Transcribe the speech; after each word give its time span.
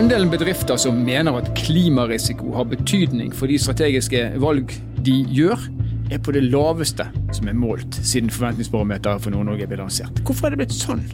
Andelen 0.00 0.30
bedrifter 0.32 0.78
som 0.80 0.96
mener 1.04 1.34
at 1.36 1.50
klimarisiko 1.58 2.54
har 2.54 2.64
betydning 2.70 3.34
for 3.36 3.52
de 3.52 3.58
strategiske 3.60 4.22
valg 4.40 4.72
de 5.04 5.18
gjør, 5.28 5.60
er 6.08 6.22
på 6.24 6.32
det 6.32 6.40
laveste 6.46 7.04
som 7.36 7.50
er 7.52 7.58
målt 7.60 7.98
siden 8.00 8.32
forventningsbarometeret 8.32 9.20
for 9.20 9.36
Nord-Norge 9.36 9.68
ble 9.68 9.82
lansert. 9.82 10.22
Hvorfor 10.24 10.48
er 10.48 10.56
det 10.56 10.62
blitt 10.62 10.78
sånn? 10.78 11.04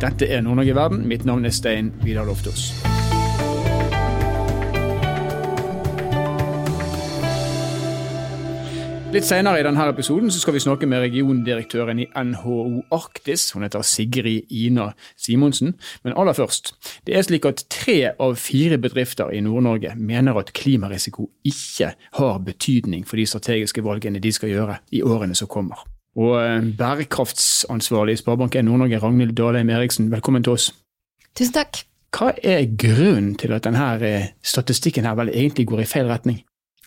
Dette 0.00 0.32
er 0.32 0.40
Nord-Norge 0.40 0.72
i 0.72 0.78
verden. 0.80 1.04
Mitt 1.12 1.28
navn 1.28 1.44
er 1.44 1.52
Stein 1.52 1.92
Vidar 2.06 2.24
Loftaas. 2.24 2.70
Litt 9.12 9.26
senere 9.28 9.60
i 9.60 9.64
denne 9.66 9.84
episoden 9.92 10.30
skal 10.32 10.54
vi 10.56 10.60
snakke 10.64 10.86
med 10.88 11.02
regiondirektøren 11.02 11.98
i 12.00 12.06
NHO 12.16 12.80
Arktis. 12.96 13.50
Hun 13.52 13.66
heter 13.66 13.82
Sigrid 13.84 14.48
Ina 14.48 14.86
Simonsen. 15.20 15.74
Men 16.00 16.14
aller 16.16 16.32
først. 16.32 16.70
Det 17.04 17.18
er 17.18 17.26
slik 17.26 17.44
at 17.44 17.60
tre 17.68 18.14
av 18.16 18.38
fire 18.40 18.78
bedrifter 18.80 19.28
i 19.36 19.42
Nord-Norge 19.44 19.92
mener 20.00 20.38
at 20.40 20.54
klimarisiko 20.56 21.26
ikke 21.44 21.90
har 22.16 22.38
betydning 22.46 23.04
for 23.04 23.20
de 23.20 23.26
strategiske 23.28 23.84
valgene 23.84 24.22
de 24.22 24.32
skal 24.32 24.48
gjøre 24.48 24.78
i 24.96 25.02
årene 25.04 25.36
som 25.36 25.50
kommer. 25.52 25.84
Og 26.16 26.38
eh, 26.40 26.70
bærekraftsansvarlig 26.78 28.14
i 28.16 28.22
Sparebank1 28.22 28.64
Nord-Norge, 28.64 29.02
Ragnhild 29.02 29.34
Dalheim 29.36 29.74
Eriksen, 29.76 30.08
velkommen 30.12 30.48
til 30.48 30.56
oss. 30.56 30.70
Tusen 31.36 31.52
takk. 31.58 31.82
Hva 32.16 32.32
er 32.40 32.64
grunnen 32.80 33.34
til 33.36 33.52
at 33.52 33.68
denne 33.68 33.92
eh, 34.08 34.32
statistikken 34.40 35.04
her 35.04 35.20
vel 35.20 35.34
egentlig 35.34 35.68
går 35.68 35.84
i 35.84 35.88
feil 35.92 36.08
retning? 36.08 36.40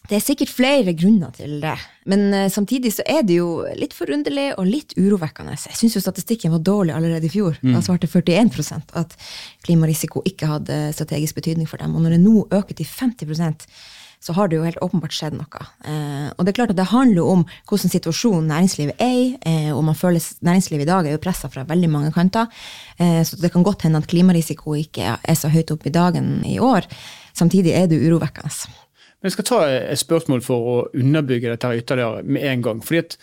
Det 0.10 0.18
er 0.18 0.24
sikkert 0.24 0.54
flere 0.54 0.94
grunner 0.98 1.34
til 1.36 1.58
det, 1.64 1.76
men 2.12 2.28
uh, 2.34 2.46
samtidig 2.52 2.94
så 2.98 3.06
er 3.10 3.26
det 3.28 3.40
jo 3.40 3.50
litt 3.80 3.96
forunderlig 3.98 4.52
og 4.60 4.70
litt 4.70 4.96
urovekkende. 5.00 5.58
Jeg 5.58 5.80
syns 5.80 5.98
jo 5.98 6.04
statistikken 6.04 6.54
var 6.54 6.64
dårlig 6.66 6.96
allerede 6.96 7.30
i 7.30 7.34
fjor. 7.34 7.58
Mm. 7.62 7.74
Da 7.78 7.84
svarte 7.86 8.10
41% 8.12 8.96
at 9.02 9.18
klimarisiko 9.66 10.24
ikke 10.30 10.50
hadde 10.52 10.80
strategisk 10.96 11.42
betydning 11.42 11.70
for 11.70 11.82
dem. 11.82 11.96
Og 11.96 12.06
når 12.06 12.18
det 12.18 12.24
nå 12.26 12.48
øker 12.54 12.78
til 12.78 12.90
50% 12.90 13.70
så 14.26 14.34
har 14.34 14.50
det 14.50 14.58
jo 14.58 14.66
helt 14.66 14.82
åpenbart 14.82 15.14
skjedd 15.14 15.36
noe. 15.38 15.66
Eh, 15.86 16.30
og 16.34 16.46
det 16.46 16.52
er 16.52 16.58
klart 16.58 16.74
at 16.74 16.80
det 16.80 16.88
handler 16.90 17.28
om 17.30 17.44
hvordan 17.70 17.94
situasjonen 17.94 18.48
næringslivet 18.50 19.02
er 19.02 19.18
i. 19.20 19.28
Eh, 19.46 19.70
og 19.76 19.84
man 19.86 19.98
føler 19.98 20.24
Næringslivet 20.46 20.86
i 20.86 20.90
dag 20.90 21.06
er 21.06 21.14
jo 21.14 21.22
pressa 21.22 21.50
fra 21.52 21.66
veldig 21.68 21.90
mange 21.92 22.14
kanter. 22.16 22.50
Eh, 22.98 23.22
så 23.28 23.38
det 23.38 23.52
kan 23.54 23.66
godt 23.66 23.86
hende 23.86 24.02
at 24.02 24.10
klimarisiko 24.10 24.74
ikke 24.80 25.18
er 25.22 25.38
så 25.38 25.52
høyt 25.54 25.76
oppe 25.76 25.92
i 25.92 25.94
dagen 25.94 26.40
i 26.48 26.58
år. 26.58 26.90
Samtidig 27.38 27.76
er 27.78 27.86
det 27.92 28.02
urovekkende. 28.02 28.54
Jeg 29.26 29.34
skal 29.34 29.48
ta 29.48 29.58
et 29.66 29.98
spørsmål 29.98 30.44
for 30.46 30.70
å 30.70 30.76
underbygge 30.94 31.50
dette 31.50 31.72
ytterligere 31.80 32.22
med 32.24 32.46
en 32.46 32.62
gang. 32.62 32.84
fordi 32.86 33.00
at 33.02 33.18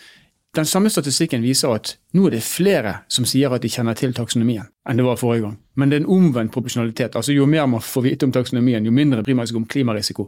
den 0.55 0.65
samme 0.65 0.89
statistikken 0.89 1.41
viser 1.41 1.71
at 1.73 1.95
nå 2.13 2.27
er 2.27 2.35
det 2.35 2.43
flere 2.45 2.93
som 3.09 3.25
sier 3.25 3.53
at 3.55 3.63
de 3.63 3.71
kjenner 3.71 3.95
til 3.97 4.11
taksonomien, 4.13 4.67
enn 4.85 4.99
det 4.99 5.05
var 5.05 5.17
forrige 5.17 5.47
gang. 5.47 5.55
Men 5.75 5.89
det 5.89 5.95
er 5.95 6.03
en 6.03 6.11
omvendt 6.13 6.53
proporsjonalitet. 6.53 7.15
Altså 7.15 7.33
Jo 7.33 7.47
mer 7.49 7.65
man 7.65 7.81
får 7.81 8.05
vite 8.05 8.27
om 8.27 8.35
taksonomien, 8.35 8.85
jo 8.85 8.91
mindre 8.91 9.23
bryr 9.23 9.39
man 9.39 9.47
seg 9.47 9.57
om 9.57 9.65
klimarisiko. 9.65 10.27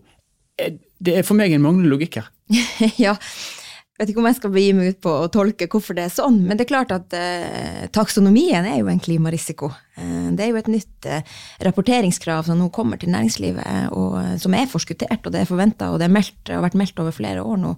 Det 0.55 1.17
er 1.19 1.27
for 1.27 1.37
meg 1.37 1.53
en 1.53 1.61
manglende 1.61 1.91
logikk 1.91 2.21
her. 2.21 2.31
ja, 3.05 3.17
vet 3.99 4.11
ikke 4.11 4.19
om 4.19 4.27
jeg 4.27 4.37
skal 4.39 4.51
begi 4.51 4.73
meg 4.75 4.91
ut 4.91 4.99
på 5.05 5.11
å 5.23 5.29
tolke 5.31 5.69
hvorfor 5.71 5.95
det 5.95 6.07
er 6.07 6.13
sånn, 6.13 6.41
men 6.43 6.57
det 6.57 6.65
er 6.65 6.71
klart 6.73 6.91
at 6.95 7.15
eh, 7.15 7.85
taksonomien 7.95 8.67
er 8.67 8.81
jo 8.81 8.89
en 8.91 8.99
klimarisiko. 8.99 9.71
Eh, 9.95 10.27
det 10.35 10.45
er 10.45 10.51
jo 10.51 10.59
et 10.59 10.71
nytt 10.71 11.07
eh, 11.07 11.37
rapporteringskrav 11.67 12.49
som 12.49 12.59
nå 12.59 12.67
kommer 12.75 12.99
til 12.99 13.13
næringslivet, 13.13 13.95
og, 13.95 14.19
eh, 14.19 14.35
som 14.41 14.57
er 14.57 14.67
forskuttert, 14.71 15.23
og 15.23 15.31
det 15.31 15.43
er 15.43 15.49
forventa, 15.49 15.93
og 15.93 16.03
det 16.03 16.11
meldt, 16.11 16.37
har 16.51 16.65
vært 16.65 16.77
meldt 16.81 16.99
over 17.03 17.15
flere 17.15 17.45
år 17.45 17.61
nå. 17.61 17.75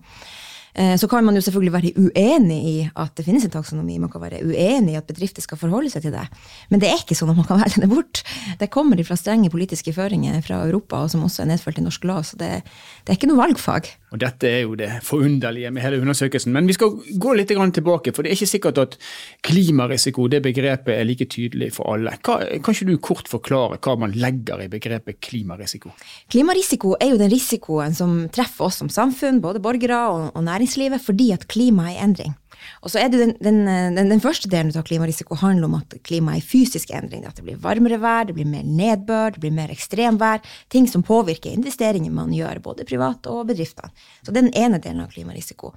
Eh, 0.78 0.96
så 0.98 1.08
kan 1.10 1.26
man 1.26 1.36
jo 1.36 1.42
selvfølgelig 1.42 1.74
være 1.74 1.92
uenig 1.98 2.58
i 2.70 2.76
at 3.02 3.16
det 3.18 3.26
finnes 3.26 3.46
en 3.48 3.54
taksonomi. 3.54 3.96
Man 3.98 4.12
kan 4.14 4.22
være 4.22 4.44
uenig 4.46 4.94
i 4.94 4.98
at 5.00 5.08
bedrifter 5.10 5.42
skal 5.42 5.58
forholde 5.58 5.90
seg 5.90 6.04
til 6.06 6.14
det. 6.14 6.26
Men 6.70 6.84
det 6.84 6.92
er 6.92 7.02
ikke 7.02 7.18
sånn 7.18 7.32
at 7.34 7.40
man 7.40 7.48
kan 7.50 7.62
velge 7.64 7.82
det 7.82 7.90
bort. 7.90 8.22
Det 8.62 8.70
kommer 8.74 9.02
fra 9.08 9.18
strenge 9.18 9.50
politiske 9.54 9.94
føringer 9.96 10.38
fra 10.46 10.62
Europa, 10.68 11.02
og 11.02 11.14
som 11.14 11.26
også 11.26 11.44
er 11.44 11.50
nedfelt 11.56 11.82
i 11.82 11.86
norsk 11.86 12.06
lov. 12.06 12.28
Så 12.30 12.38
det, 12.38 12.52
det, 12.62 13.10
er 13.10 13.18
ikke 13.18 13.32
noe 13.32 13.42
valgfag. 13.42 13.90
Og 14.08 14.22
Dette 14.22 14.48
er 14.48 14.62
jo 14.64 14.76
det 14.80 14.88
forunderlige 15.04 15.72
med 15.76 15.84
hele 15.84 16.00
undersøkelsen. 16.00 16.54
Men 16.56 16.68
vi 16.70 16.76
skal 16.78 16.94
gå 17.20 17.34
litt 17.36 17.52
tilbake, 17.52 18.14
for 18.16 18.24
det 18.24 18.32
er 18.32 18.38
ikke 18.38 18.54
sikkert 18.54 18.80
at 18.80 18.96
klimarisiko, 19.44 20.30
det 20.32 20.42
begrepet, 20.46 20.94
er 20.96 21.04
like 21.04 21.28
tydelig 21.28 21.74
for 21.76 21.92
alle. 21.92 22.16
Hva, 22.24 22.40
kan 22.64 22.76
ikke 22.78 22.88
du 22.88 22.96
kort 23.04 23.28
forklare 23.28 23.82
hva 23.84 23.98
man 24.00 24.16
legger 24.16 24.64
i 24.64 24.70
begrepet 24.72 25.20
klimarisiko? 25.20 25.92
Klimarisiko 26.32 26.96
er 27.02 27.12
jo 27.12 27.20
den 27.20 27.34
risikoen 27.34 27.96
som 27.98 28.20
treffer 28.32 28.70
oss 28.70 28.80
som 28.80 28.92
samfunn, 28.92 29.44
både 29.44 29.60
borgere 29.64 30.00
og, 30.14 30.30
og 30.38 30.48
næringslivet 30.48 31.04
fordi 31.04 31.34
at 31.36 31.48
klimaet 31.52 31.98
er 31.98 32.00
i 32.00 32.04
endring. 32.08 32.38
Og 32.82 32.92
så 32.92 33.02
er 33.02 33.12
det 33.12 33.20
den, 33.22 33.34
den, 33.44 33.98
den, 33.98 34.24
første 34.24 34.50
delen 34.52 34.74
av 34.78 34.86
klimarisiko 34.88 35.38
handler 35.40 35.70
om 35.70 35.78
at 35.80 35.98
klimaet 36.08 36.40
er 36.40 36.44
i 36.44 36.48
fysisk 36.48 36.92
endring. 36.96 37.26
At 37.28 37.40
det 37.40 37.46
blir 37.48 37.62
varmere 37.64 38.00
vær, 38.02 38.28
det 38.30 38.38
blir 38.38 38.50
mer 38.50 38.66
nedbør, 38.68 39.36
det 39.36 39.44
blir 39.44 39.56
mer 39.56 39.74
ekstremvær. 39.74 40.44
Ting 40.74 40.90
som 40.92 41.06
påvirker 41.06 41.54
investeringer 41.54 42.14
man 42.14 42.34
gjør, 42.36 42.62
både 42.70 42.88
privat 42.88 43.30
og 43.32 43.48
bedriftene. 43.52 43.94
Så 44.22 44.32
det 44.32 44.42
er 44.42 44.50
den 44.50 44.58
ene 44.66 44.82
delen 44.84 45.04
av 45.06 45.12
klimarisiko. 45.14 45.74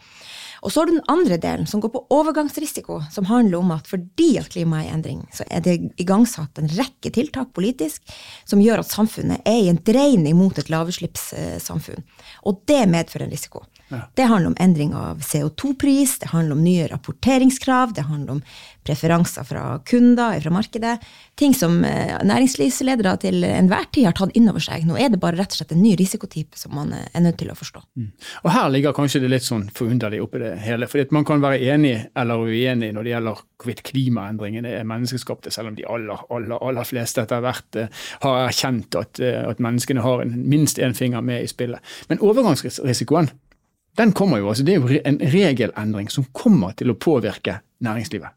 Og 0.60 0.72
så 0.72 0.80
har 0.80 0.90
du 0.90 0.94
den 0.96 1.10
andre 1.12 1.38
delen, 1.40 1.66
som 1.66 1.80
går 1.80 1.92
på 1.94 2.02
overgangsrisiko, 2.12 3.00
som 3.12 3.28
handler 3.30 3.60
om 3.60 3.72
at 3.74 3.88
fordi 3.88 4.32
at 4.40 4.50
klimaet 4.52 4.86
er 4.86 4.90
i 4.90 4.94
endring, 4.94 5.22
så 5.34 5.46
er 5.48 5.64
det 5.64 5.76
igangsatt 6.00 6.60
en 6.60 6.70
rekke 6.76 7.12
tiltak 7.14 7.54
politisk 7.56 8.04
som 8.48 8.62
gjør 8.62 8.82
at 8.82 8.92
samfunnet 8.92 9.46
er 9.48 9.60
i 9.64 9.70
en 9.72 9.80
dreining 9.86 10.36
mot 10.38 10.58
et 10.58 10.72
lavutslippssamfunn. 10.72 12.04
Og 12.48 12.64
det 12.68 12.82
medfører 12.90 13.26
en 13.26 13.34
risiko. 13.34 13.64
Ja. 13.90 14.04
Det 14.14 14.28
handler 14.30 14.52
om 14.52 14.58
endring 14.62 14.92
av 14.94 15.22
CO2-pris, 15.26 16.18
det 16.22 16.30
handler 16.30 16.54
om 16.54 16.62
nye 16.64 16.86
rapporteringskrav, 16.92 17.94
det 17.96 18.06
handler 18.06 18.36
om 18.36 18.42
preferanser 18.86 19.44
fra 19.44 19.64
kunder, 19.86 20.40
fra 20.40 20.52
markedet. 20.54 20.96
Ting 21.34 21.54
som 21.54 21.80
eh, 21.84 22.14
næringslivsledere 22.26 23.16
til 23.24 23.44
enhver 23.44 23.88
tid 23.90 24.06
har 24.06 24.14
tatt 24.16 24.36
inn 24.38 24.48
over 24.50 24.62
seg. 24.62 24.86
Nå 24.86 24.98
er 25.00 25.10
det 25.10 25.20
bare 25.22 25.40
rett 25.40 25.56
og 25.56 25.60
slett 25.60 25.74
en 25.74 25.82
ny 25.82 25.96
risikotype 25.98 26.58
som 26.58 26.76
man 26.78 26.94
eh, 26.94 27.08
er 27.12 27.24
nødt 27.24 27.40
til 27.42 27.50
å 27.50 27.58
forstå. 27.58 27.82
Mm. 27.98 28.12
Og 28.44 28.50
Her 28.54 28.70
ligger 28.70 28.96
kanskje 28.96 29.24
det 29.24 29.32
litt 29.34 29.46
sånn 29.46 29.66
forunderlig 29.74 30.22
oppi 30.22 30.42
det 30.44 30.49
hele. 30.58 30.86
fordi 30.86 31.06
Man 31.10 31.24
kan 31.24 31.42
være 31.42 31.60
enig 31.74 32.06
eller 32.16 32.42
uenig 32.42 32.92
når 32.92 33.02
det 33.02 33.12
gjelder 33.12 33.42
hvorvidt 33.60 33.82
klimaendringene 33.82 34.68
er 34.68 34.88
menneskeskapte, 34.88 35.50
selv 35.50 35.68
om 35.68 35.76
de 35.76 35.86
aller, 35.86 36.24
aller, 36.30 36.58
aller 36.68 36.84
fleste 36.84 37.22
etter 37.22 37.40
hvert 37.44 37.76
eh, 37.76 38.02
har 38.22 38.46
erkjent 38.46 38.94
at, 38.98 39.20
at 39.20 39.60
menneskene 39.60 40.02
har 40.04 40.24
en, 40.24 40.34
minst 40.48 40.78
én 40.78 40.94
finger 40.94 41.20
med 41.20 41.44
i 41.44 41.50
spillet. 41.50 41.80
Men 42.08 42.20
overgangsrisikoen 42.20 43.30
den 43.98 44.12
kommer 44.12 44.38
jo, 44.38 44.48
altså 44.48 44.64
Det 44.64 44.74
er 44.74 44.80
jo 44.80 45.00
en 45.04 45.18
regelendring 45.32 46.10
som 46.10 46.24
kommer 46.32 46.72
til 46.78 46.92
å 46.92 46.98
påvirke 46.98 47.58
næringslivet. 47.82 48.30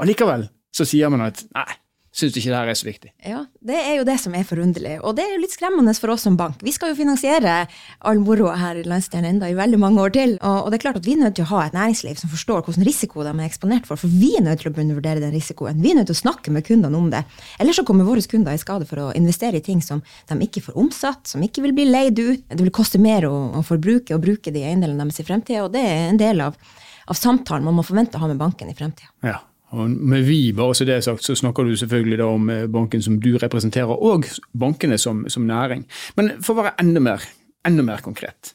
Allikevel 0.00 0.46
så 0.72 0.86
sier 0.86 1.10
man 1.12 1.26
at 1.26 1.42
nei, 1.56 1.66
syns 2.10 2.34
ikke 2.34 2.50
det 2.50 2.58
her 2.58 2.70
er 2.70 2.78
så 2.78 2.86
viktig. 2.88 3.10
Ja, 3.22 3.44
Det 3.62 3.76
er 3.76 3.96
jo 4.00 4.04
det 4.08 4.16
som 4.18 4.34
er 4.34 4.46
forunderlig. 4.46 4.96
Og 5.06 5.14
det 5.16 5.24
er 5.24 5.34
jo 5.34 5.42
litt 5.44 5.54
skremmende 5.54 5.92
for 5.94 6.10
oss 6.14 6.24
som 6.26 6.36
bank. 6.38 6.58
Vi 6.64 6.72
skal 6.74 6.90
jo 6.90 6.98
finansiere 6.98 7.68
all 8.08 8.18
moroa 8.22 8.56
her 8.58 8.80
i 8.80 8.86
landsdelen 8.88 9.36
enda 9.36 9.50
i 9.50 9.54
veldig 9.54 9.78
mange 9.78 10.02
år 10.02 10.14
til. 10.16 10.32
Og, 10.40 10.56
og, 10.64 10.70
det 10.70 10.80
er 10.80 10.84
klart 10.86 10.98
at 10.98 11.06
vi 11.06 11.14
er 11.14 11.22
nødt 11.22 11.36
til 11.38 11.46
å 11.46 11.50
ha 11.52 11.66
et 11.66 11.76
næringsliv 11.76 12.18
som 12.18 12.32
forstår 12.32 12.64
hvilken 12.66 12.86
risiko 12.88 13.22
de 13.26 13.34
er 13.34 13.44
eksponert 13.46 13.86
for. 13.86 14.00
For 14.00 14.10
vi 14.10 14.32
er 14.38 14.44
nødt 14.46 14.64
til 14.64 14.72
å 14.72 14.74
undervurdere 14.74 15.22
den 15.22 15.34
risikoen. 15.36 15.82
Vi 15.84 15.92
er 15.92 16.00
nødt 16.00 16.10
til 16.10 16.18
å 16.18 16.22
snakke 16.22 16.54
med 16.54 16.66
kundene 16.66 16.98
om 16.98 17.10
det. 17.12 17.22
Ellers 17.62 17.78
så 17.78 17.86
kommer 17.86 18.08
våre 18.08 18.24
kunder 18.30 18.56
i 18.56 18.62
skade 18.62 18.88
for 18.90 19.04
å 19.04 19.12
investere 19.16 19.60
i 19.60 19.64
ting 19.64 19.84
som 19.84 20.02
de 20.28 20.40
ikke 20.48 20.64
får 20.66 20.80
omsatt, 20.80 21.30
som 21.30 21.44
ikke 21.46 21.62
vil 21.68 21.76
bli 21.76 21.86
leid 21.90 22.18
ut. 22.18 22.42
Det 22.50 22.58
vil 22.64 22.74
koste 22.74 22.98
mer 23.02 23.28
å, 23.28 23.34
å 23.60 23.64
forbruke 23.66 24.16
og 24.16 24.24
bruke 24.24 24.54
de 24.54 24.64
eiendelene 24.66 25.06
deres 25.06 25.22
i 25.22 25.28
fremtida, 25.28 25.62
og 25.66 25.74
det 25.76 25.84
er 25.86 26.08
en 26.08 26.20
del 26.20 26.42
av, 26.42 26.58
av 27.06 27.18
samtalen 27.18 27.66
man 27.66 27.78
må 27.78 27.86
forvente 27.86 28.18
å 28.18 28.24
ha 28.24 28.32
med 28.32 28.40
banken 28.40 28.72
i 28.72 28.76
fremtida. 28.76 29.12
Ja. 29.26 29.38
Og 29.70 29.90
med 29.90 30.24
vi, 30.26 30.52
bare 30.56 30.74
så 30.74 30.86
det 30.86 30.96
er 30.96 31.04
sagt, 31.04 31.22
så 31.22 31.36
snakker 31.38 31.66
du 31.66 31.76
selvfølgelig 31.78 32.18
da 32.18 32.26
om 32.26 32.48
eh, 32.50 32.66
banken 32.70 33.02
som 33.02 33.20
du 33.22 33.36
representerer, 33.38 33.92
og 33.94 34.26
bankene 34.58 34.98
som, 34.98 35.22
som 35.30 35.46
næring. 35.46 35.84
Men 36.18 36.32
for 36.42 36.56
å 36.56 36.64
være 36.64 36.74
enda 36.82 37.02
mer, 37.04 37.26
enda 37.66 37.84
mer 37.86 38.02
konkret. 38.02 38.54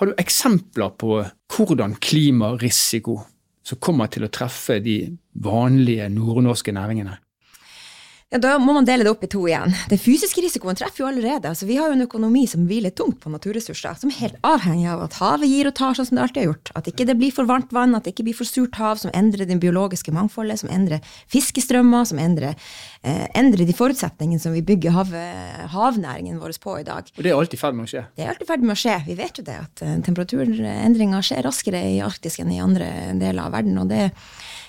Har 0.00 0.10
du 0.10 0.16
eksempler 0.18 0.90
på 0.98 1.20
hvordan 1.54 1.96
klimarisiko 2.02 3.20
som 3.66 3.80
kommer 3.82 4.10
til 4.12 4.26
å 4.26 4.32
treffe 4.32 4.80
de 4.82 4.98
vanlige 5.42 6.08
nordnorske 6.12 6.74
næringene? 6.74 7.16
Ja, 8.26 8.40
Da 8.42 8.56
må 8.58 8.72
man 8.74 8.86
dele 8.86 9.04
det 9.06 9.10
opp 9.12 9.22
i 9.22 9.28
to 9.30 9.44
igjen. 9.46 9.70
Den 9.86 10.00
fysiske 10.02 10.42
risikoen 10.42 10.74
treffer 10.74 11.04
jo 11.04 11.06
allerede. 11.06 11.46
Altså, 11.46 11.66
vi 11.68 11.76
har 11.78 11.92
jo 11.92 11.94
en 11.94 12.02
økonomi 12.08 12.40
som 12.50 12.64
hviler 12.66 12.90
tungt 12.90 13.20
på 13.22 13.30
naturressurser, 13.30 14.00
som 14.00 14.10
er 14.10 14.18
helt 14.18 14.40
avhengig 14.42 14.88
av 14.90 15.04
at 15.04 15.18
havet 15.20 15.46
gir 15.46 15.68
og 15.70 15.76
tar 15.78 15.94
sånn 15.94 16.08
som 16.08 16.18
det 16.18 16.24
alltid 16.24 16.42
har 16.42 16.48
gjort. 16.48 16.72
At 16.80 16.90
ikke 16.90 17.06
det 17.06 17.14
blir 17.20 17.30
for 17.36 17.46
varmt 17.46 17.70
vann, 17.70 17.94
at 17.94 18.02
det 18.02 18.16
ikke 18.16 18.26
blir 18.26 18.34
for 18.34 18.50
surt 18.50 18.74
hav, 18.82 18.98
som 18.98 19.14
endrer 19.14 19.46
det 19.46 19.60
biologiske 19.62 20.10
mangfoldet, 20.10 20.58
som 20.58 20.72
endrer 20.74 21.06
fiskestrømmer, 21.30 22.02
som 22.10 22.18
endrer, 22.18 22.58
eh, 23.06 23.28
endrer 23.38 23.62
de 23.62 23.78
forutsetningene 23.78 24.42
som 24.42 24.58
vi 24.58 24.64
bygger 24.74 24.96
hav, 24.98 25.14
havnæringen 25.76 26.42
vår 26.42 26.58
på 26.58 26.80
i 26.80 26.82
dag. 26.88 27.06
Og 27.14 27.22
det 27.22 27.30
er 27.30 27.38
alltid 27.38 27.54
i 27.54 27.62
ferd 27.62 27.78
med 27.78 27.86
å 27.86 27.92
skje? 27.94 28.04
Det 28.16 28.26
er 28.26 28.34
alltid 28.34 28.42
i 28.48 28.50
ferd 28.50 28.66
med 28.66 28.74
å 28.74 28.80
skje. 28.82 28.96
Vi 29.06 29.18
vet 29.22 29.38
jo 29.38 29.46
det, 29.46 29.58
at 29.70 29.86
eh, 29.86 29.96
temperaturendringer 30.02 31.22
skjer 31.22 31.46
raskere 31.46 31.86
i 31.94 32.02
Arktis 32.02 32.40
enn 32.42 32.50
i 32.50 32.58
andre 32.58 32.90
deler 33.14 33.46
av 33.46 33.54
verden. 33.54 33.78
og 33.78 33.86
det 33.86 34.10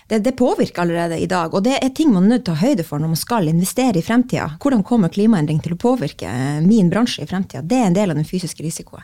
det, 0.07 0.19
det, 0.23 0.33
påvirker 0.39 0.81
allerede 0.81 1.17
i 1.19 1.25
dag. 1.27 1.53
Og 1.53 1.63
det 1.63 1.77
er 1.81 1.89
ting 1.95 2.13
man 2.13 2.27
er 2.27 2.37
nødt 2.37 2.45
til 2.47 2.55
å 2.55 2.57
ta 2.57 2.65
høyde 2.65 2.85
for 2.87 3.03
når 3.03 3.11
man 3.13 3.19
skal 3.19 3.49
investere 3.51 3.99
i 3.99 4.05
fremtida. 4.05 4.49
Hvordan 4.63 4.85
kommer 4.87 5.11
klimaendring 5.13 5.59
til 5.63 5.75
å 5.75 5.79
påvirke 5.81 6.29
eh, 6.29 6.61
min 6.63 6.91
bransje 6.93 7.25
i 7.25 7.29
fremtida? 7.29 7.63
Det 7.63 7.81
er 7.81 7.89
en 7.89 7.97
del 7.97 8.13
av 8.13 8.19
den 8.19 8.27
fysiske 8.27 8.63
risikoen. 8.63 9.03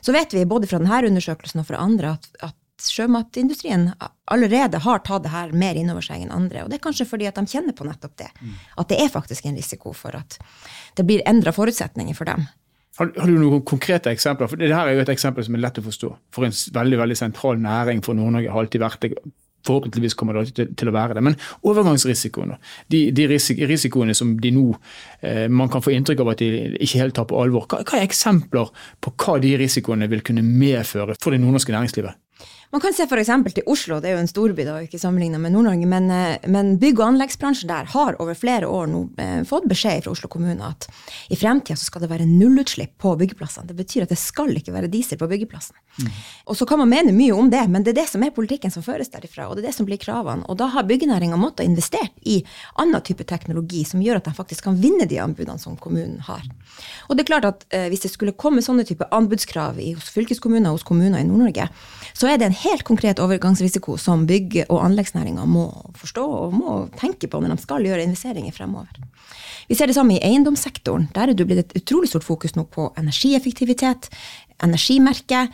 Så 0.00 0.14
vet 0.14 0.34
vi 0.34 0.46
både 0.46 0.70
fra 0.70 0.78
denne 0.82 1.02
undersøkelsen 1.10 1.62
og 1.62 1.68
fra 1.70 1.82
andre 1.82 2.14
at, 2.14 2.30
at 2.46 2.56
sjømatindustrien 2.86 3.88
allerede 4.30 4.78
har 4.84 5.00
tatt 5.04 5.24
det 5.24 5.32
her 5.32 5.54
mer 5.56 5.78
innover 5.78 6.04
seg 6.04 6.22
enn 6.22 6.34
andre. 6.34 6.64
Og 6.64 6.70
det 6.70 6.78
er 6.78 6.84
kanskje 6.84 7.08
fordi 7.08 7.28
at 7.28 7.38
de 7.38 7.46
kjenner 7.50 7.74
på 7.76 7.86
nettopp 7.88 8.14
det. 8.20 8.28
At 8.76 8.92
det 8.92 9.00
er 9.02 9.10
faktisk 9.12 9.48
en 9.48 9.56
risiko 9.56 9.94
for 9.96 10.16
at 10.18 10.38
det 10.96 11.06
blir 11.08 11.24
endra 11.26 11.54
forutsetninger 11.56 12.16
for 12.16 12.28
dem. 12.28 12.46
Har, 12.96 13.10
har, 13.16 13.28
du 13.28 13.36
noen 13.36 13.64
konkrete 13.66 14.12
eksempler? 14.12 14.48
For 14.48 14.60
det 14.60 14.70
her 14.72 14.88
er 14.88 14.96
jo 14.96 15.02
et 15.04 15.12
eksempel 15.12 15.44
som 15.44 15.56
er 15.56 15.64
lett 15.66 15.80
å 15.80 15.84
forstå. 15.84 16.12
For 16.32 16.46
en 16.46 16.54
veldig 16.78 17.00
veldig 17.02 17.18
sentral 17.18 17.58
næring 17.60 18.00
for 18.04 18.16
Nord-Norge 18.16 18.52
har 18.52 18.64
alltid 18.64 18.84
vært 18.84 19.04
det. 19.04 19.10
Forhåpentligvis 19.66 20.16
kommer 20.18 20.40
det 20.40 20.68
til, 20.78 20.90
å 20.90 20.94
være 20.94 21.18
det. 21.18 21.24
Men 21.26 21.38
overgangsrisikoen, 21.66 22.56
de, 22.92 23.02
de 23.16 23.28
risikoene 23.30 24.14
som 24.16 24.36
de 24.40 24.52
nå 24.54 24.68
eh, 25.20 25.46
man 25.50 25.72
kan 25.72 25.84
få 25.84 25.94
inntrykk 25.96 26.22
av 26.24 26.34
at 26.34 26.44
de 26.44 26.76
ikke 26.78 27.02
helt 27.02 27.18
tar 27.18 27.28
på 27.30 27.40
alvor. 27.40 27.66
Hva, 27.70 27.82
hva 27.86 27.98
er 27.98 28.06
eksempler 28.06 28.70
på 29.02 29.14
hva 29.24 29.40
de 29.42 29.56
risikoene 29.60 30.10
vil 30.10 30.24
kunne 30.26 30.46
medføre 30.46 31.18
for 31.20 31.34
det 31.34 31.42
nordnorske 31.42 31.74
næringslivet? 31.74 32.16
Man 32.74 32.82
kan 32.82 32.94
se 32.94 33.06
f.eks. 33.06 33.30
til 33.54 33.68
Oslo, 33.70 34.00
det 34.02 34.10
er 34.10 34.16
jo 34.16 34.22
en 34.24 34.30
storby, 34.30 34.64
da, 34.66 34.80
ikke 34.82 34.98
sammenlignet 34.98 35.40
med 35.40 35.54
Nord-Norge, 35.54 35.86
men, 35.86 36.08
eh, 36.10 36.48
men, 36.50 36.74
bygg- 36.82 36.98
og 36.98 37.12
anleggsbransjen 37.12 37.70
der 37.70 37.86
har 37.92 38.18
over 38.22 38.34
flere 38.34 38.66
år 38.66 38.88
nå 38.90 39.02
eh, 39.22 39.42
fått 39.46 39.68
beskjed 39.70 40.02
fra 40.04 40.14
Oslo 40.16 40.28
kommune 40.32 40.66
at 40.66 40.88
i 41.30 41.38
fremtida 41.38 41.78
skal 41.78 42.02
det 42.02 42.10
være 42.10 42.26
nullutslipp 42.26 42.96
på 43.02 43.14
byggeplassene. 43.20 43.68
Det 43.70 43.76
betyr 43.78 44.06
at 44.06 44.14
det 44.14 44.18
skal 44.18 44.50
ikke 44.58 44.74
være 44.74 44.90
diesel 44.90 45.20
på 45.20 45.28
byggeplassen. 45.30 45.78
Mm. 46.02 46.10
Og 46.50 46.58
så 46.58 46.66
kan 46.68 46.82
man 46.82 46.90
mene 46.90 47.14
mye 47.16 47.36
om 47.36 47.50
det, 47.52 47.62
men 47.70 47.86
det 47.86 47.94
er 47.94 48.00
det 48.02 48.08
som 48.10 48.24
er 48.26 48.34
politikken 48.34 48.74
som 48.74 48.84
føres 48.84 49.12
derifra, 49.14 49.46
og 49.46 49.56
det 49.56 49.64
er 49.64 49.70
det 49.70 49.76
som 49.78 49.88
blir 49.88 50.02
kravene. 50.02 50.44
Og 50.50 50.58
da 50.58 50.68
har 50.74 50.88
byggenæringa 50.90 51.38
måttet 51.40 51.70
investert 51.70 52.12
i 52.26 52.40
annen 52.82 53.04
type 53.06 53.24
teknologi 53.30 53.84
som 53.86 54.02
gjør 54.02 54.20
at 54.20 54.26
de 54.26 54.34
faktisk 54.36 54.66
kan 54.66 54.80
vinne 54.82 55.06
de 55.06 55.22
anbudene 55.22 55.62
som 55.62 55.78
kommunen 55.78 56.18
har. 56.26 56.42
Og 57.06 57.14
det 57.14 57.24
er 57.24 57.30
klart 57.30 57.48
at 57.48 57.64
eh, 57.70 57.86
hvis 57.92 58.02
det 58.04 58.12
skulle 58.12 58.34
komme 58.34 58.64
sånne 58.64 58.84
type 58.88 59.06
anbudskrav 59.14 59.78
i, 59.78 59.92
hos 59.96 60.10
fylkeskommuner 60.12 60.74
hos 60.74 60.84
kommuner 60.86 61.22
i 61.22 61.28
Nord-Norge, 61.28 61.70
så 62.16 62.28
er 62.28 62.40
det 62.40 62.50
en 62.50 62.55
helt 62.62 62.84
konkret 62.86 63.20
overgangsrisiko 63.22 63.96
som 64.00 64.26
bygg- 64.28 64.64
og 64.68 64.82
anleggsnæringa 64.84 65.44
må 65.48 65.66
forstå 65.98 66.24
og 66.24 66.56
må 66.56 66.78
tenke 67.00 67.28
på 67.30 67.40
når 67.40 67.56
de 67.56 67.64
skal 67.64 67.86
gjøre 67.86 68.06
investeringer 68.06 68.54
fremover. 68.56 69.02
Vi 69.66 69.74
ser 69.74 69.90
det 69.90 69.96
samme 69.96 70.16
i 70.16 70.22
eiendomssektoren. 70.22 71.08
Der 71.14 71.28
er 71.28 71.34
det 71.34 71.46
blitt 71.48 71.64
et 71.64 71.78
utrolig 71.80 72.10
stort 72.10 72.26
fokus 72.26 72.54
nå 72.54 72.66
på 72.70 72.92
energieffektivitet, 73.00 74.06
energimerke. 74.62 75.46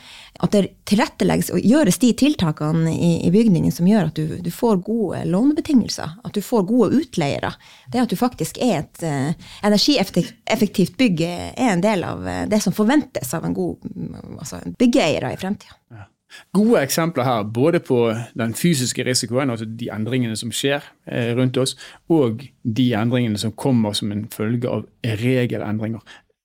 At 0.43 0.52
det 0.52 0.75
tilrettelegges 0.88 1.52
og 1.54 1.64
gjøres 1.64 1.99
de 2.02 2.12
tiltakene 2.19 2.93
i, 2.93 3.12
i 3.26 3.32
bygningen 3.32 3.72
som 3.72 3.88
gjør 3.88 4.10
at 4.10 4.19
du, 4.19 4.37
du, 4.44 4.50
får 4.52 4.82
gode 4.84 5.22
lånebetingelser. 5.32 6.19
At 6.26 6.37
du 6.37 6.43
får 6.44 6.66
gode 6.69 7.00
utleiere. 7.00 7.54
Det 7.93 8.04
at 8.04 8.12
du 8.12 8.19
faktisk 8.20 8.60
er 8.60 8.82
et 8.82 9.04
uh, 9.06 9.52
energieffektivt 9.64 10.96
bygg, 11.00 11.25
er 11.25 11.72
en 11.72 11.84
del 11.84 12.04
av 12.04 12.26
uh, 12.26 12.43
det 12.50 12.60
som 12.64 12.76
forventes 12.76 13.32
av 13.32 13.49
en 13.49 13.56
god 13.56 13.93
altså, 14.38 14.60
byggeeier 14.78 15.31
i 15.32 15.38
fremtida. 15.40 15.78
Ja. 15.93 16.08
Gode 16.56 16.81
eksempler 16.82 17.26
her, 17.26 17.43
både 17.44 17.81
på 17.84 17.99
den 18.38 18.55
fysiske 18.56 19.05
risikoen, 19.06 19.52
altså 19.52 19.67
de 19.69 19.90
endringene 19.93 20.37
som 20.38 20.52
skjer 20.55 20.84
eh, 21.06 21.32
rundt 21.38 21.58
oss, 21.61 21.76
og 22.12 22.44
de 22.62 22.88
endringene 22.99 23.40
som 23.40 23.52
kommer 23.52 23.96
som 23.96 24.12
en 24.14 24.26
følge 24.32 24.70
av 24.70 24.87
regelendringer. 25.23 26.00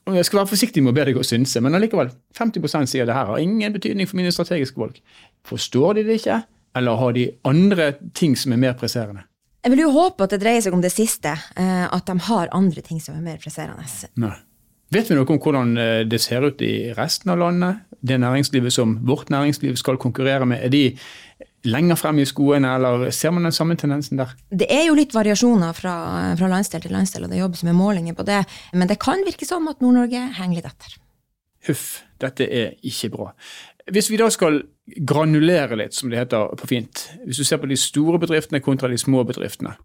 Og 0.07 0.15
jeg 0.15 0.27
skal 0.27 0.41
være 0.41 0.51
forsiktig 0.53 0.83
med 0.83 0.93
å 0.93 0.95
be 0.95 1.07
deg 1.09 1.17
å 1.19 1.25
synse, 1.27 1.59
men 1.63 1.75
allikevel, 1.75 2.13
50% 2.37 2.91
sier 2.91 3.07
det 3.07 3.15
her 3.15 3.27
har 3.31 3.41
ingen 3.43 3.73
betydning 3.75 4.07
for 4.07 4.19
mine 4.19 4.31
strategiske 4.31 4.79
valg. 4.79 5.01
Forstår 5.47 5.97
de 5.97 6.05
det 6.07 6.21
ikke, 6.21 6.41
eller 6.79 7.01
har 7.01 7.15
de 7.17 7.25
andre 7.47 7.91
ting 8.15 8.37
som 8.39 8.55
er 8.55 8.61
mer 8.61 8.77
presserende? 8.79 9.25
Jeg 9.65 9.73
vil 9.73 9.83
jo 9.83 9.91
håpe 9.91 10.23
at 10.23 10.31
det 10.31 10.39
dreier 10.39 10.63
seg 10.63 10.75
om 10.77 10.83
det 10.83 10.93
siste, 10.93 11.33
eh, 11.59 11.87
at 11.91 12.07
de 12.07 12.15
har 12.29 12.53
andre 12.55 12.83
ting 12.85 13.01
som 13.03 13.17
er 13.17 13.25
mer 13.25 13.41
presserende. 13.41 13.83
Nei. 14.21 14.35
Vet 14.93 15.09
vi 15.09 15.17
noe 15.17 15.27
om 15.27 15.39
hvordan 15.43 15.73
eh, 15.81 16.01
det 16.07 16.19
ser 16.23 16.45
ut 16.47 16.61
i 16.63 16.93
resten 16.95 17.33
av 17.33 17.41
landet? 17.41 17.83
Det 18.07 18.19
næringslivet 18.21 18.71
som 18.71 18.93
vårt 19.07 19.31
næringsliv 19.33 19.75
skal 19.79 19.97
konkurrere 19.99 20.45
med, 20.47 20.61
er 20.63 20.71
de 20.71 20.83
lenger 21.67 21.97
frem 21.99 22.21
i 22.21 22.27
skoene, 22.27 22.69
eller 22.77 23.09
ser 23.11 23.33
man 23.35 23.43
den 23.43 23.55
samme 23.55 23.75
tendensen 23.75 24.21
der? 24.21 24.31
Det 24.47 24.69
er 24.71 24.85
jo 24.87 24.95
litt 24.95 25.15
variasjoner 25.15 25.75
fra, 25.75 25.95
fra 26.39 26.51
landsdel 26.51 26.85
til 26.85 26.95
landsdel, 26.95 27.25
og 27.25 27.33
det 27.33 27.41
jobbes 27.41 27.65
med 27.67 27.75
målinger 27.75 28.15
på 28.15 28.23
det. 28.27 28.43
Men 28.73 28.87
det 28.87 28.99
kan 29.03 29.25
virke 29.27 29.47
som 29.49 29.67
at 29.67 29.83
Nord-Norge 29.83 30.23
henger 30.37 30.61
litt 30.61 30.69
etter. 30.69 30.95
Huff, 31.67 31.87
dette 32.21 32.47
er 32.47 32.77
ikke 32.87 33.11
bra. 33.17 33.31
Hvis 33.91 34.11
vi 34.11 34.19
da 34.19 34.29
skal 34.31 34.61
granulere 35.07 35.75
litt, 35.79 35.95
som 35.97 36.11
det 36.11 36.21
heter 36.21 36.55
på 36.59 36.69
fint, 36.69 37.09
hvis 37.25 37.41
du 37.41 37.47
ser 37.47 37.59
på 37.59 37.67
de 37.67 37.75
store 37.79 38.19
bedriftene 38.23 38.63
kontra 38.63 38.87
de 38.91 38.99
små 38.99 39.25
bedriftene, 39.27 39.75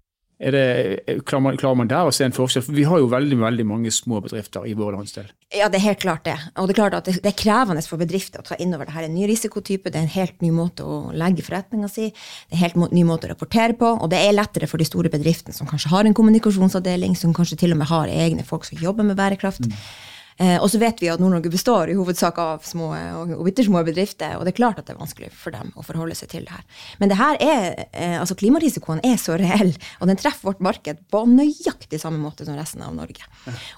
det, 0.51 1.23
klarer, 1.29 1.43
man, 1.45 1.57
klarer, 1.61 1.79
man, 1.79 1.91
der 1.91 2.09
å 2.09 2.15
se 2.15 2.27
en 2.27 2.35
forskjell? 2.35 2.65
For 2.67 2.75
vi 2.75 2.87
har 2.89 2.99
jo 2.99 3.07
veldig 3.13 3.39
veldig 3.39 3.67
mange 3.69 3.93
små 3.95 4.19
bedrifter 4.25 4.67
i 4.67 4.75
vår 4.75 4.97
landsdel. 4.97 5.29
Ja, 5.55 5.69
det 5.71 5.79
er 5.79 5.85
helt 5.85 6.03
klart 6.03 6.25
det. 6.27 6.35
Og 6.59 6.67
det 6.67 6.75
er 6.75 6.81
klart 6.81 6.97
at 6.99 7.07
det, 7.07 7.19
det 7.23 7.31
er 7.31 7.39
krevende 7.39 7.85
for 7.87 8.01
bedrifter 8.01 8.43
å 8.43 8.47
ta 8.47 8.59
inn 8.59 8.75
over 8.75 8.89
det 8.89 8.97
her. 8.97 9.07
En 9.07 9.15
ny 9.15 9.29
risikotype, 9.31 9.93
det 9.93 10.01
er 10.01 10.09
en 10.09 10.15
helt 10.17 10.43
ny 10.43 10.51
måte 10.57 10.83
å 10.83 11.01
legge 11.15 11.47
forretninga 11.47 11.91
si, 11.93 12.09
det 12.11 12.57
er 12.57 12.59
en 12.59 12.65
helt 12.65 12.95
ny 12.97 13.05
måte 13.07 13.29
å 13.29 13.35
rapportere 13.35 13.77
på, 13.79 13.93
og 13.95 14.11
det 14.11 14.23
er 14.23 14.35
lettere 14.35 14.71
for 14.71 14.83
de 14.83 14.89
store 14.89 15.13
bedriftene 15.13 15.55
som 15.55 15.69
kanskje 15.71 15.93
har 15.95 16.09
en 16.09 16.17
kommunikasjonsavdeling, 16.17 17.15
som 17.19 17.37
kanskje 17.37 17.61
til 17.63 17.77
og 17.77 17.83
med 17.85 17.93
har 17.93 18.11
egne 18.11 18.47
folk 18.49 18.67
som 18.67 18.83
jobber 18.83 19.07
med 19.07 19.21
bærekraft. 19.21 19.69
Mm. 19.69 19.77
Eh, 20.41 20.57
og 20.57 20.69
så 20.73 20.81
vet 20.81 21.01
vi 21.03 21.11
at 21.13 21.21
Nord-Norge 21.21 21.53
består 21.53 21.91
i 21.93 21.97
hovedsak 21.97 22.39
av 22.41 22.65
små 22.67 22.93
og, 22.95 23.35
og 23.37 23.45
bittersmå 23.47 23.83
bedrifter, 23.87 24.39
og 24.39 24.47
det 24.47 24.55
er 24.55 24.59
klart 24.61 24.81
at 24.81 24.89
det 24.89 24.95
er 24.95 25.01
vanskelig 25.03 25.31
for 25.37 25.55
dem 25.55 25.73
å 25.77 25.85
forholde 25.87 26.17
seg 26.19 26.33
til 26.33 26.47
det 26.49 26.55
her. 26.55 26.65
Men 27.03 27.13
det 27.13 27.19
her 27.21 27.39
er, 27.45 27.67
eh, 27.93 28.17
altså 28.21 28.37
klimarisikoen 28.39 29.03
er 29.07 29.19
så 29.21 29.37
reell, 29.41 29.75
og 30.01 30.11
den 30.11 30.21
treffer 30.21 30.51
vårt 30.51 30.65
marked 30.65 31.03
på 31.13 31.25
nøyaktig 31.29 32.01
samme 32.01 32.21
måte 32.23 32.47
som 32.49 32.59
resten 32.59 32.85
av 32.85 32.97
Norge. 32.97 33.27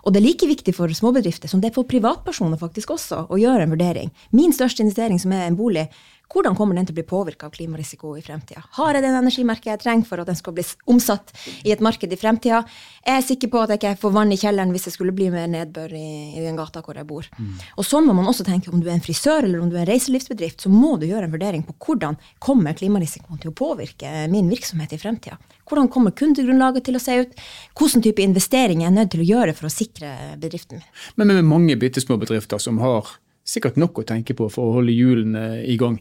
Og 0.05 0.15
det 0.15 0.21
er 0.21 0.29
like 0.29 0.49
viktig 0.49 0.77
for 0.77 0.91
småbedrifter 0.95 1.51
som 1.51 1.62
det 1.62 1.73
er 1.73 1.77
for 1.77 1.89
privatpersoner 1.89 2.61
faktisk 2.61 2.95
også, 2.95 3.27
å 3.29 3.41
gjøre 3.41 3.67
en 3.67 3.75
vurdering. 3.75 4.12
Min 4.37 4.55
største 4.55 4.85
investering, 4.85 5.21
som 5.23 5.35
er 5.35 5.49
en 5.49 5.59
bolig, 5.59 5.89
hvordan 6.32 6.56
kommer 6.56 6.79
den 6.79 6.87
til 6.88 6.94
å 6.94 6.99
bli 6.99 7.06
påvirka 7.06 7.49
av 7.49 7.55
klimarisiko 7.55 8.15
i 8.19 8.23
fremtida? 8.25 8.62
Har 8.79 8.97
jeg 8.97 9.05
den 9.05 9.17
energimerket 9.19 9.71
jeg 9.71 9.82
trenger 9.82 10.09
for 10.09 10.23
at 10.23 10.31
den 10.31 10.38
skal 10.38 10.55
bli 10.56 10.65
omsatt 10.91 11.32
i 11.62 11.73
et 11.75 11.82
marked 11.85 12.12
i 12.12 12.19
fremtida? 12.19 12.62
Er 13.05 13.21
jeg 13.21 13.26
sikker 13.29 13.53
på 13.53 13.62
at 13.62 13.75
jeg 13.75 13.82
ikke 13.82 14.00
får 14.03 14.15
vann 14.17 14.32
i 14.32 14.38
kjelleren 14.41 14.73
hvis 14.75 14.88
det 14.88 14.94
skulle 14.97 15.15
bli 15.17 15.29
mer 15.35 15.50
nedbør 15.53 15.93
i, 15.94 16.09
i 16.38 16.44
den 16.44 16.59
gata 16.59 16.82
hvor 16.85 16.97
jeg 16.99 17.09
bor? 17.09 17.29
Mm. 17.38 17.53
Og 17.76 17.88
sånn 17.88 18.09
må 18.09 18.17
man 18.17 18.31
også 18.31 18.47
tenke 18.47 18.73
om 18.73 18.81
du 18.82 18.88
er 18.88 18.97
en 18.97 19.05
frisør 19.05 19.44
eller 19.44 19.61
om 19.61 19.71
du 19.71 19.76
er 19.76 19.85
en 19.85 19.91
reiselivsbedrift, 19.93 20.65
så 20.65 20.73
må 20.73 20.94
du 21.00 21.06
gjøre 21.11 21.29
en 21.29 21.35
vurdering 21.35 21.67
på 21.67 21.76
hvordan 21.87 22.17
kommer 22.43 22.77
klimarisikoen 22.79 23.43
til 23.43 23.53
å 23.53 23.56
påvirke 23.59 24.25
min 24.32 24.49
virksomhet 24.53 24.97
i 24.97 25.00
fremtida? 25.00 25.38
Hvordan 25.69 25.88
kommer 25.93 26.12
kundegrunnlaget 26.17 26.88
til 26.88 26.99
å 26.99 27.03
se 27.03 27.19
ut? 27.23 27.37
Hvilken 27.79 28.05
type 28.05 28.25
investeringer 28.25 28.85
er 28.85 28.91
jeg 28.91 28.97
nødt 28.99 29.12
til 29.15 29.23
å 29.25 29.29
gjøre 29.29 29.56
for 29.56 29.69
å 29.69 29.73
sikre 29.73 30.11
bedriften 30.41 30.81
min? 30.81 30.88
Men 31.20 31.32
med 31.32 31.49
mange 31.49 31.77
bitte 31.81 32.03
små 32.05 32.19
bedrifter 32.20 32.61
som 32.61 32.81
har 32.82 33.15
sikkert 33.44 33.79
nok 33.81 34.00
å 34.00 34.06
tenke 34.08 34.37
på 34.37 34.49
for 34.52 34.70
å 34.70 34.79
holde 34.79 34.94
hjulene 34.94 35.62
i 35.69 35.76
gang. 35.81 35.99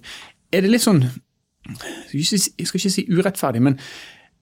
Er 0.54 0.64
det 0.64 0.72
litt 0.72 0.86
sånn 0.86 1.06
Jeg 2.12 2.42
skal 2.44 2.80
ikke 2.80 2.92
si 2.92 3.06
urettferdig, 3.08 3.62
men 3.64 3.78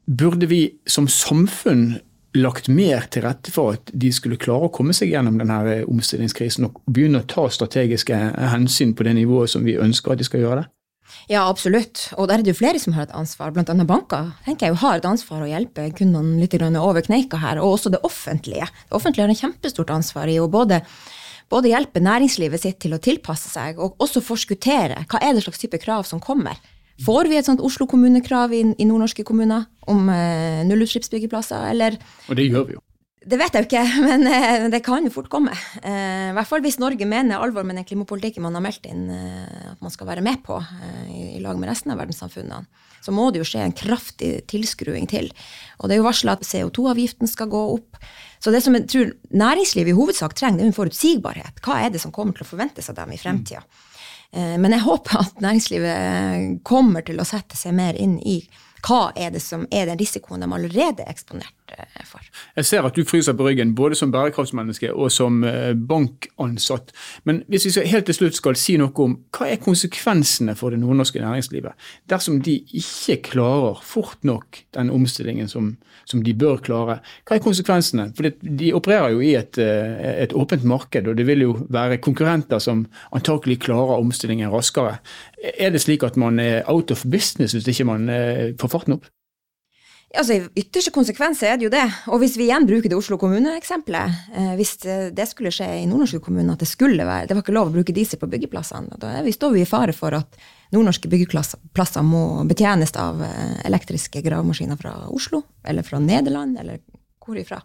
burde 0.09 0.47
vi 0.49 0.63
som 0.89 1.05
samfunn 1.05 1.99
lagt 2.33 2.69
mer 2.71 3.05
til 3.11 3.25
rette 3.25 3.51
for 3.51 3.75
at 3.75 3.91
de 3.93 4.09
skulle 4.15 4.39
klare 4.39 4.69
å 4.69 4.73
komme 4.73 4.95
seg 4.95 5.11
gjennom 5.11 5.37
denne 5.39 5.81
omstillingskrisen 5.91 6.65
og 6.67 6.79
begynne 6.87 7.21
å 7.21 7.27
ta 7.27 7.47
strategiske 7.51 8.17
hensyn 8.53 8.95
på 8.95 9.05
det 9.07 9.17
nivået 9.19 9.51
som 9.51 9.67
vi 9.67 9.75
ønsker 9.79 10.13
at 10.13 10.21
de 10.21 10.27
skal 10.27 10.45
gjøre 10.45 10.61
det? 10.61 10.69
Ja, 11.27 11.43
absolutt. 11.49 12.07
Og 12.17 12.29
der 12.29 12.39
er 12.39 12.45
det 12.45 12.53
jo 12.53 12.59
flere 12.61 12.79
som 12.79 12.95
har 12.95 13.07
et 13.07 13.15
ansvar. 13.15 13.51
Annet 13.51 13.87
banker 13.87 14.31
tenker 14.45 14.67
jeg 14.67 14.75
jo 14.75 14.81
har 14.85 14.99
et 14.99 15.07
ansvar 15.07 15.43
å 15.43 15.49
hjelpe 15.49 15.89
kundene 15.97 16.39
litt 16.39 16.55
over 16.55 17.03
kneika 17.03 17.39
her. 17.41 17.59
Og 17.59 17.75
også 17.75 17.91
det 17.91 18.01
offentlige. 18.07 18.67
Det 18.87 18.95
offentlige 18.95 19.27
har 19.27 19.33
et 19.33 19.43
kjempestort 19.43 19.91
ansvar 19.91 20.31
i 20.31 20.39
å 20.39 20.47
både 20.51 20.81
både 21.51 21.71
hjelpe 21.71 22.01
næringslivet 22.03 22.63
sitt 22.63 22.79
til 22.83 22.95
å 22.95 23.01
tilpasse 23.03 23.51
seg, 23.51 23.79
og 23.81 23.99
også 24.01 24.23
forskuttere 24.23 25.03
hva 25.05 25.21
er 25.21 25.35
det 25.35 25.43
slags 25.45 25.61
type 25.61 25.79
krav 25.83 26.07
som 26.07 26.23
kommer. 26.23 26.59
Får 27.01 27.29
vi 27.31 27.39
et 27.39 27.47
sånt 27.47 27.63
Oslo 27.65 27.87
kommunekrav 27.89 28.53
i, 28.53 28.61
i 28.77 28.85
nordnorske 28.85 29.25
kommuner 29.25 29.65
om 29.89 30.09
eh, 30.13 30.61
nullutslippsbyggeplasser, 30.69 31.71
eller 31.71 31.97
Og 32.29 32.37
det 32.37 32.49
gjør 32.51 32.67
vi 32.67 32.77
jo. 32.77 32.83
Det 33.21 33.37
vet 33.37 33.53
jeg 33.53 33.63
jo 33.63 33.69
ikke, 33.69 33.83
men 34.09 34.25
eh, 34.29 34.67
det 34.73 34.81
kan 34.85 35.05
jo 35.05 35.13
fort 35.13 35.29
komme. 35.33 35.53
Eh, 35.81 36.29
I 36.31 36.35
hvert 36.37 36.49
fall 36.49 36.63
hvis 36.65 36.79
Norge 36.81 37.05
mener 37.09 37.41
alvor 37.41 37.65
med 37.67 37.77
den 37.77 37.87
klimapolitikken 37.87 38.45
man 38.45 38.57
har 38.57 38.65
meldt 38.65 38.87
inn 38.89 39.09
eh, 39.13 39.73
at 39.73 39.81
man 39.81 39.93
skal 39.93 40.09
være 40.09 40.25
med 40.25 40.41
på 40.45 40.57
eh, 40.57 41.03
i, 41.09 41.21
i, 41.37 41.43
lag 41.43 41.59
med 41.61 41.69
resten 41.69 41.93
av 41.93 42.01
verdenssamfunnene. 42.01 42.65
Så 43.01 43.13
må 43.15 43.29
det 43.31 43.41
jo 43.41 43.47
skje 43.49 43.63
en 43.65 43.75
kraftig 43.75 44.33
tilskruing 44.51 45.07
til. 45.09 45.31
Og 45.79 45.89
det 45.89 45.95
er 45.95 46.01
jo 46.01 46.07
varsla 46.09 46.37
at 46.37 46.45
CO2-avgiften 46.47 47.29
skal 47.29 47.49
gå 47.51 47.61
opp. 47.75 47.99
Så 48.41 48.53
det 48.53 48.63
som 48.65 48.77
jeg 48.77 48.87
tror 48.89 49.13
næringslivet 49.37 49.93
i 49.93 49.97
hovedsak 49.97 50.35
trenger, 50.37 50.61
det 50.61 50.67
er 50.67 50.71
en 50.71 50.77
forutsigbarhet. 50.77 51.61
Hva 51.65 51.79
er 51.85 51.93
det 51.93 52.01
som 52.01 52.13
kommer 52.13 52.37
til 52.37 52.45
å 52.45 52.51
forventes 52.51 52.89
av 52.89 52.97
dem 52.97 53.13
i 53.13 53.21
fremtida? 53.21 53.61
Mm. 53.65 53.87
Men 54.63 54.71
jeg 54.71 54.85
håper 54.85 55.17
at 55.19 55.41
næringslivet 55.43 56.61
kommer 56.63 57.03
til 57.03 57.19
å 57.19 57.27
sette 57.27 57.57
seg 57.59 57.75
mer 57.75 57.97
inn 57.99 58.15
i 58.23 58.39
hva 58.85 59.11
er 59.15 59.33
det 59.33 59.41
som 59.43 59.65
er 59.69 59.89
den 59.89 59.99
risikoen 59.99 60.41
de 60.41 60.49
allerede 60.49 61.03
er 61.03 61.11
eksponert 61.11 61.53
eh, 61.53 61.60
for. 62.07 62.23
Jeg 62.55 62.67
ser 62.67 62.85
at 62.87 62.95
du 62.95 63.05
fryser 63.07 63.35
på 63.37 63.45
ryggen, 63.47 63.73
både 63.75 63.97
som 63.97 64.11
bærekraftsmenneske 64.13 64.91
og 64.93 65.11
som 65.13 65.43
eh, 65.47 65.73
bankansatt. 65.75 66.91
Men 67.27 67.43
hvis 67.51 67.67
vi 67.67 67.85
helt 67.89 68.07
til 68.09 68.17
slutt 68.17 68.37
skal 68.37 68.57
si 68.59 68.77
noe 68.79 68.91
om 69.03 69.17
hva 69.35 69.49
er 69.51 69.61
konsekvensene 69.61 70.55
for 70.59 70.73
det 70.73 70.81
nordnorske 70.81 71.21
næringslivet 71.21 71.89
dersom 72.11 72.41
de 72.43 72.57
ikke 72.77 73.17
klarer 73.31 73.79
fort 73.85 74.23
nok 74.27 74.63
den 74.75 74.91
omstillingen 74.93 75.49
som, 75.51 75.75
som 76.05 76.23
de 76.25 76.35
bør 76.37 76.61
klare? 76.65 76.99
Hva 77.27 77.37
er 77.37 77.45
konsekvensene? 77.45 78.09
For 78.17 78.31
de 78.41 78.73
opererer 78.77 79.15
jo 79.15 79.23
i 79.23 79.33
et, 79.39 79.61
eh, 79.61 80.23
et 80.25 80.35
åpent 80.37 80.65
marked, 80.67 81.07
og 81.07 81.17
det 81.17 81.27
vil 81.29 81.45
jo 81.47 81.55
være 81.71 82.01
konkurrenter 82.03 82.61
som 82.63 82.85
antakelig 83.15 83.61
klarer 83.67 83.99
omstillingen 84.01 84.51
raskere. 84.51 84.99
Er 85.57 85.71
det 85.73 85.81
slik 85.81 86.03
at 86.03 86.19
man 86.19 86.39
er 86.39 86.61
out 86.69 86.91
of 86.91 87.05
business 87.09 87.55
hvis 87.55 87.67
ikke 87.71 87.87
man 87.89 88.09
får 88.59 88.69
farten 88.71 88.99
opp? 88.99 89.09
Altså, 90.11 90.35
I 90.35 90.59
ytterste 90.59 90.91
konsekvens 90.91 91.39
er 91.47 91.55
det 91.55 91.69
jo 91.69 91.71
det. 91.71 91.85
Og 92.11 92.19
hvis 92.19 92.33
vi 92.35 92.49
igjen 92.49 92.65
bruker 92.67 92.91
det 92.91 92.97
Oslo 92.97 93.15
kommune-eksempelet, 93.21 94.17
eh, 94.35 94.49
hvis 94.59 94.73
det 95.15 95.27
skulle 95.29 95.53
skje 95.55 95.69
i 95.81 95.85
nordnorske 95.87 96.19
kommuner 96.23 96.57
at 96.57 96.63
det 96.65 96.67
skulle 96.67 97.05
være, 97.07 97.29
det 97.29 97.37
var 97.37 97.45
ikke 97.45 97.55
lov 97.55 97.71
å 97.71 97.75
bruke 97.77 97.95
diesel 97.95 98.19
på 98.19 98.29
byggeplassene, 98.31 98.99
da 98.99 99.13
står 99.31 99.55
vi 99.55 99.63
i 99.63 99.69
fare 99.69 99.95
for 99.95 100.17
at 100.17 100.35
nordnorske 100.75 101.07
byggeplasser 101.11 102.03
må 102.07 102.43
betjenes 102.49 102.91
av 102.99 103.23
eh, 103.23 103.55
elektriske 103.69 104.23
gravemaskiner 104.25 104.79
fra 104.79 104.97
Oslo, 105.15 105.45
eller 105.63 105.87
fra 105.87 106.01
Nederland, 106.03 106.59
eller 106.59 106.83
hvor 107.23 107.39
ifra. 107.39 107.61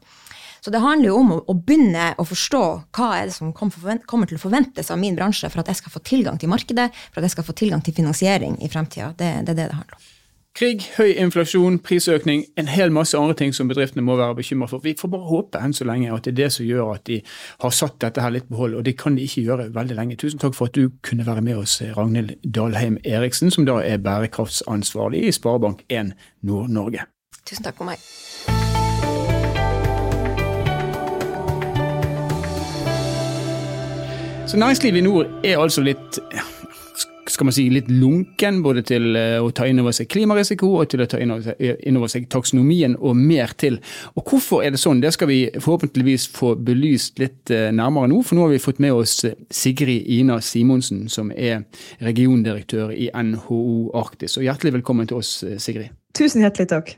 Så 0.63 0.71
det 0.71 0.83
handler 0.83 1.11
jo 1.11 1.21
om 1.21 1.33
å, 1.35 1.43
å 1.51 1.55
begynne 1.55 2.13
å 2.19 2.27
forstå 2.27 2.65
hva 2.97 3.13
er 3.19 3.29
det 3.29 3.37
som 3.37 3.53
kommer 3.55 4.31
til 4.31 4.39
å 4.39 4.43
forventes 4.43 4.91
av 4.91 4.99
min 5.03 5.19
bransje 5.19 5.51
for 5.51 5.63
at 5.63 5.71
jeg 5.71 5.83
skal 5.83 5.95
få 5.95 6.03
tilgang 6.07 6.39
til 6.43 6.51
markedet, 6.51 6.89
for 7.11 7.21
at 7.21 7.29
jeg 7.29 7.37
skal 7.37 7.47
få 7.47 7.55
tilgang 7.59 7.83
til 7.87 7.95
finansiering 7.97 8.59
i 8.63 8.71
fremtida. 8.71 9.13
Det, 9.19 9.33
det 9.47 9.55
er 9.55 9.61
det 9.63 9.71
det 9.71 9.79
handler 9.79 9.99
om. 9.99 10.13
Krig, 10.57 10.87
høy 10.97 11.11
inflasjon, 11.21 11.75
prisøkning, 11.85 12.47
en 12.57 12.69
hel 12.73 12.89
masse 12.89 13.19
andre 13.19 13.35
ting 13.37 13.51
som 13.53 13.69
bedriftene 13.69 14.01
må 14.01 14.15
være 14.17 14.39
bekymra 14.39 14.71
for. 14.71 14.81
Vi 14.81 14.95
får 14.97 15.11
bare 15.13 15.29
håpe 15.29 15.61
enn 15.61 15.75
så 15.77 15.85
lenge 15.85 16.09
at 16.15 16.25
det 16.25 16.31
er 16.33 16.39
det 16.39 16.47
som 16.55 16.65
gjør 16.65 16.95
at 16.95 17.03
de 17.11 17.19
har 17.61 17.75
satt 17.77 17.99
dette 18.01 18.25
her 18.25 18.33
litt 18.33 18.49
på 18.49 18.57
hold, 18.63 18.79
og 18.79 18.87
det 18.87 18.95
kan 18.97 19.19
de 19.19 19.27
ikke 19.29 19.45
gjøre 19.51 19.67
veldig 19.75 19.99
lenge. 19.99 20.17
Tusen 20.17 20.41
takk 20.41 20.57
for 20.57 20.73
at 20.73 20.79
du 20.79 20.95
kunne 21.05 21.27
være 21.29 21.45
med 21.45 21.61
oss, 21.61 21.77
Ragnhild 21.99 22.39
Dalheim 22.41 22.97
Eriksen, 23.05 23.53
som 23.53 23.69
da 23.69 23.83
er 23.85 24.01
bærekraftsansvarlig 24.01 25.27
i 25.29 25.37
Sparebank1 25.37 26.17
Nord-Norge. 26.49 27.05
Tusen 27.45 27.69
takk 27.69 27.77
for 27.77 27.93
meg. 27.93 28.01
Så 34.49 34.57
næringslivet 34.57 35.05
i 35.05 35.05
nord 35.05 35.29
er 35.45 35.61
altså 35.61 35.85
litt 35.85 36.17
skal 37.33 37.49
man 37.49 37.55
si, 37.57 37.67
litt 37.73 37.89
lunken 37.91 38.61
både 38.65 38.83
til 38.87 39.17
eh, 39.19 39.37
å 39.43 39.51
ta 39.55 39.67
inn 39.69 39.81
over 39.83 39.95
seg 39.97 40.09
klimarisiko 40.13 40.71
og 40.81 40.91
til 40.93 41.05
å 41.05 41.09
ta 41.11 41.21
inn 41.23 41.35
over 41.35 41.45
seg, 41.49 41.83
inn 41.87 41.99
over 41.99 42.13
seg 42.13 42.29
taksonomien 42.33 42.97
og 42.97 43.17
mer 43.19 43.55
til. 43.59 43.79
Og 44.15 44.27
Hvorfor 44.27 44.65
er 44.67 44.75
det 44.75 44.83
sånn? 44.83 45.01
Det 45.03 45.13
skal 45.15 45.31
vi 45.31 45.41
forhåpentligvis 45.55 46.29
få 46.35 46.55
belyst 46.59 47.23
litt 47.23 47.53
eh, 47.55 47.69
nærmere 47.75 48.11
nå. 48.13 48.21
For 48.27 48.39
nå 48.39 48.47
har 48.47 48.55
vi 48.55 48.63
fått 48.63 48.83
med 48.83 48.97
oss 48.97 49.19
eh, 49.29 49.37
Sigrid 49.51 50.09
Ina 50.19 50.41
Simonsen, 50.45 51.07
som 51.13 51.33
er 51.33 51.65
regiondirektør 52.05 52.95
i 52.95 53.11
NHO 53.11 53.93
Arktis. 53.97 54.39
Og 54.39 54.47
Hjertelig 54.47 54.79
velkommen 54.79 55.09
til 55.11 55.21
oss, 55.21 55.39
Sigrid. 55.63 55.95
Tusen 56.17 56.45
hjertelig 56.45 56.71
takk. 56.71 56.97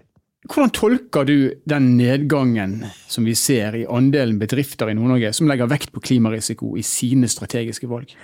Hvordan 0.49 0.71
tolker 0.73 1.27
du 1.27 1.51
den 1.69 1.91
nedgangen 1.99 2.81
som 3.11 3.27
vi 3.27 3.35
ser 3.37 3.75
i 3.77 3.87
andelen 3.91 4.39
bedrifter 4.41 4.89
i 4.89 4.95
Nord-Norge 4.97 5.33
som 5.37 5.51
legger 5.51 5.69
vekt 5.69 5.91
på 5.93 6.01
klimarisiko 6.05 6.77
i 6.79 6.85
sine 6.87 7.29
strategiske 7.29 7.91
valg? 7.91 8.15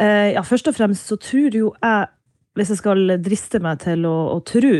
Eh, 0.00 0.32
ja, 0.34 0.42
først 0.42 0.68
og 0.70 0.76
fremst 0.76 1.10
så 1.10 1.18
tror 1.20 1.54
jo 1.54 1.70
jeg, 1.78 2.10
hvis 2.58 2.72
jeg 2.72 2.80
skal 2.80 3.16
driste 3.22 3.60
meg 3.62 3.82
til 3.84 4.06
å, 4.08 4.16
å 4.34 4.40
tro, 4.46 4.74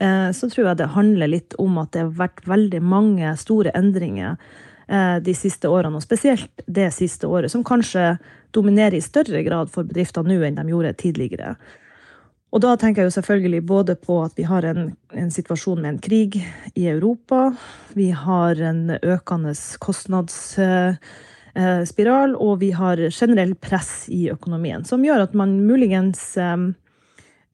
eh, 0.00 0.28
så 0.36 0.48
tror 0.52 0.70
jeg 0.70 0.80
det 0.80 0.92
handler 0.96 1.32
litt 1.34 1.56
om 1.60 1.76
at 1.82 1.92
det 1.94 2.06
har 2.06 2.16
vært 2.22 2.46
veldig 2.48 2.80
mange 2.80 3.34
store 3.40 3.74
endringer 3.76 4.38
eh, 4.88 5.18
de 5.24 5.36
siste 5.36 5.68
årene, 5.68 6.00
og 6.00 6.06
spesielt 6.06 6.64
det 6.66 6.88
siste 6.96 7.28
året, 7.28 7.52
som 7.52 7.66
kanskje 7.66 8.14
dominerer 8.56 8.96
i 8.98 9.04
større 9.04 9.44
grad 9.46 9.70
for 9.72 9.88
bedrifter 9.88 10.26
nå 10.26 10.40
enn 10.46 10.58
de 10.58 10.72
gjorde 10.72 10.96
tidligere. 11.04 11.54
Og 12.50 12.64
da 12.64 12.72
tenker 12.74 13.04
jeg 13.04 13.12
jo 13.12 13.14
selvfølgelig 13.14 13.60
både 13.62 13.94
på 14.00 14.16
at 14.24 14.32
vi 14.34 14.42
har 14.48 14.64
en, 14.66 14.88
en, 15.14 15.28
situasjon 15.30 15.84
med 15.84 15.92
en 15.92 16.00
krig 16.02 16.40
i 16.74 16.88
Europa. 16.90 17.52
Vi 17.94 18.08
har 18.10 18.58
en 18.58 18.96
økende 18.98 19.52
kostnads 19.78 20.40
spiral, 21.86 22.36
og 22.38 22.60
vi 22.60 22.70
har 22.76 23.00
generell 23.10 23.54
press 23.58 24.08
i 24.08 24.28
økonomien, 24.30 24.84
som 24.84 25.04
gjør 25.04 25.26
at 25.26 25.34
man 25.34 25.56
muligens 25.66 26.22
eh, 26.38 26.68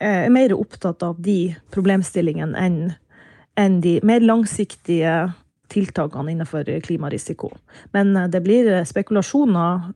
er 0.04 0.28
mer 0.32 0.52
opptatt 0.56 1.02
av 1.06 1.20
de 1.22 1.54
problemstillingene 1.74 2.60
enn, 2.60 3.80
de 3.80 3.96
mer 4.04 4.20
langsiktige 4.20 5.32
tiltakene 5.72 6.34
innenfor 6.34 6.68
klimarisiko. 6.84 7.50
Men 7.96 8.12
eh, 8.16 8.28
det 8.32 8.42
blir 8.44 8.68
spekulasjoner 8.84 9.88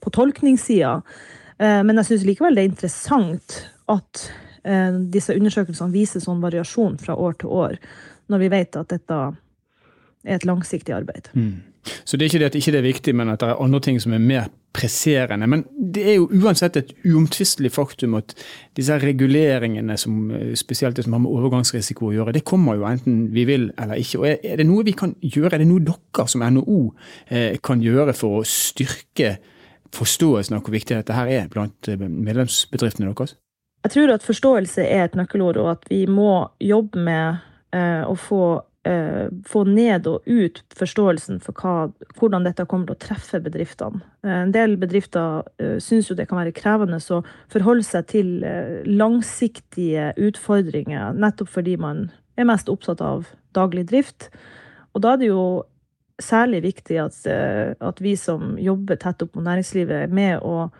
på 0.00 0.14
tolkningssida. 0.14 1.00
Men 1.58 1.98
jeg 1.98 2.06
syns 2.06 2.22
likevel 2.22 2.54
det 2.54 2.62
er 2.62 2.68
interessant 2.70 3.54
at 3.90 4.20
disse 5.10 5.34
undersøkelsene 5.34 5.90
viser 5.90 6.22
sånn 6.22 6.38
variasjon 6.38 6.94
fra 7.02 7.16
år 7.18 7.34
til 7.40 7.50
år, 7.50 7.74
når 8.30 8.42
vi 8.44 8.50
vet 8.52 8.78
at 8.78 8.92
dette 8.92 9.16
er 10.28 10.38
et 10.38 10.46
langsiktig 10.48 10.94
arbeid. 10.94 11.32
Mm. 11.34 11.56
Så 12.04 12.16
det 12.16 12.24
er 12.24 12.30
ikke 12.30 12.40
det 12.42 12.48
at 12.50 12.56
ikke 12.58 12.72
det 12.74 12.78
er 12.78 12.86
viktig, 12.86 13.14
men 13.16 13.30
at 13.32 13.40
det 13.40 13.48
er 13.48 13.62
andre 13.62 13.80
ting 13.80 14.00
som 14.02 14.12
er 14.12 14.22
mer 14.22 14.48
presserende. 14.76 15.46
Men 15.46 15.64
det 15.94 16.04
er 16.10 16.16
jo 16.18 16.28
uansett 16.42 16.76
et 16.76 16.92
uomtvistelig 17.08 17.72
faktum 17.72 18.18
at 18.18 18.34
disse 18.76 18.98
reguleringene, 19.02 19.96
som, 19.96 20.30
spesielt 20.58 20.96
det 20.96 21.06
som 21.06 21.16
har 21.16 21.22
med 21.24 21.32
overgangsrisiko 21.32 22.10
å 22.10 22.14
gjøre, 22.14 22.36
det 22.36 22.44
kommer 22.48 22.78
jo 22.78 22.86
enten 22.88 23.28
vi 23.34 23.46
vil 23.48 23.70
eller 23.78 24.00
ikke. 24.00 24.20
Og 24.20 24.28
Er 24.28 24.60
det 24.60 24.68
noe 24.68 24.84
vi 24.86 24.96
kan 24.98 25.14
gjøre, 25.22 25.54
er 25.54 25.64
det 25.64 25.70
noe 25.70 25.84
dere 25.86 26.28
som 26.28 26.44
NHO 26.44 26.80
eh, 27.30 27.58
kan 27.64 27.82
gjøre 27.82 28.14
for 28.16 28.40
å 28.40 28.46
styrke 28.46 29.38
forståelsen 29.96 30.58
av 30.58 30.64
hvor 30.64 30.74
viktig 30.76 30.98
dette 30.98 31.16
her 31.16 31.30
er 31.32 31.52
blant 31.52 31.88
eh, 31.88 31.98
medlemsbedriftene 31.98 33.08
deres? 33.08 33.38
Jeg 33.86 33.94
tror 33.94 34.12
at 34.12 34.26
forståelse 34.26 34.84
er 34.84 35.06
et 35.06 35.14
nøkkelord, 35.16 35.56
og 35.56 35.70
at 35.76 35.86
vi 35.88 36.02
må 36.10 36.48
jobbe 36.60 37.00
med 37.00 37.38
eh, 37.72 38.02
å 38.04 38.14
få 38.18 38.58
eh, 38.88 39.28
få 39.46 39.64
ned 39.68 40.06
og 40.10 40.26
ut 40.26 40.60
forståelsen 40.78 41.40
for 41.44 41.56
hva, 41.60 41.74
hvordan 42.18 42.46
dette 42.46 42.66
kommer 42.70 42.88
til 42.88 42.96
å 42.96 43.02
treffe 43.06 43.40
bedriftene. 43.44 44.02
Eh, 44.24 44.40
en 44.44 44.54
del 44.54 44.76
bedrifter 44.80 45.44
eh, 45.60 45.76
syns 45.82 46.10
jo 46.10 46.16
det 46.18 46.28
kan 46.30 46.40
være 46.40 46.56
krevende 46.56 47.00
å 47.00 47.22
forholde 47.52 47.86
seg 47.86 48.08
til 48.14 48.30
eh, 48.46 48.78
langsiktige 48.88 50.12
utfordringer, 50.28 51.16
nettopp 51.18 51.52
fordi 51.58 51.76
man 51.80 52.08
er 52.38 52.48
mest 52.48 52.70
opptatt 52.72 53.02
av 53.04 53.28
daglig 53.56 53.88
drift. 53.90 54.30
Og 54.94 55.04
da 55.04 55.14
er 55.14 55.22
det 55.22 55.32
jo 55.32 55.42
særlig 56.22 56.62
viktig 56.66 56.98
at, 57.02 57.18
eh, 57.30 57.74
at 57.80 58.02
vi 58.02 58.16
som 58.18 58.56
jobber 58.58 58.98
tett 58.98 59.22
opp 59.22 59.36
mot 59.36 59.46
næringslivet, 59.46 60.06
er 60.06 60.14
med 60.14 60.42
å 60.42 60.70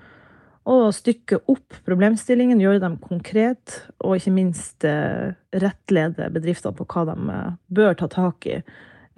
og 0.68 0.92
stykke 0.96 1.40
opp 1.48 1.78
problemstillingen, 1.86 2.60
gjøre 2.60 2.82
dem 2.82 2.98
konkret, 3.00 3.80
og 4.04 4.18
ikke 4.18 4.34
minst 4.36 4.84
eh, 4.84 5.32
rettlede 5.56 6.28
bedriftene 6.34 6.76
på 6.76 6.86
hva 6.92 7.06
de 7.08 7.16
eh, 7.34 7.56
bør 7.72 7.98
ta 7.98 8.10
tak 8.12 8.48
i, 8.48 8.60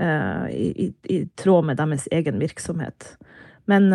i, 0.01 0.67
i, 0.81 0.87
i 1.13 1.17
tråd 1.37 1.67
med 1.69 1.77
deres 1.77 2.07
egen 2.15 2.39
virksomhet. 2.41 3.11
Men 3.69 3.91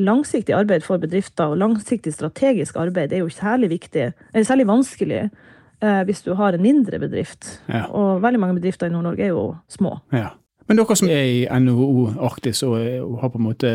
langsiktig 0.00 0.54
arbeid 0.56 0.86
for 0.86 0.98
bedrifter 1.02 1.52
og 1.52 1.60
langsiktig 1.60 2.14
strategisk 2.16 2.78
arbeid 2.80 3.12
er 3.12 3.20
jo 3.20 3.28
særlig 3.28 3.68
viktig, 3.74 4.06
særlig 4.40 4.64
vanskelig 4.66 5.26
hvis 6.08 6.24
du 6.24 6.32
har 6.38 6.56
en 6.56 6.64
mindre 6.64 6.98
bedrift. 6.98 7.60
Ja. 7.68 7.84
Og 7.92 8.24
veldig 8.24 8.40
mange 8.40 8.56
bedrifter 8.56 8.88
i 8.88 8.94
Nord-Norge 8.94 9.28
er 9.28 9.34
jo 9.34 9.44
små. 9.68 9.98
Ja. 10.16 10.30
Men 10.70 10.78
dere 10.78 10.94
som 10.94 11.08
er 11.10 11.24
i 11.26 11.38
NHO 11.50 12.04
Arktis 12.22 12.60
og, 12.62 12.76
og, 12.78 13.14
har 13.18 13.32
på 13.34 13.40
en 13.40 13.46
måte 13.48 13.70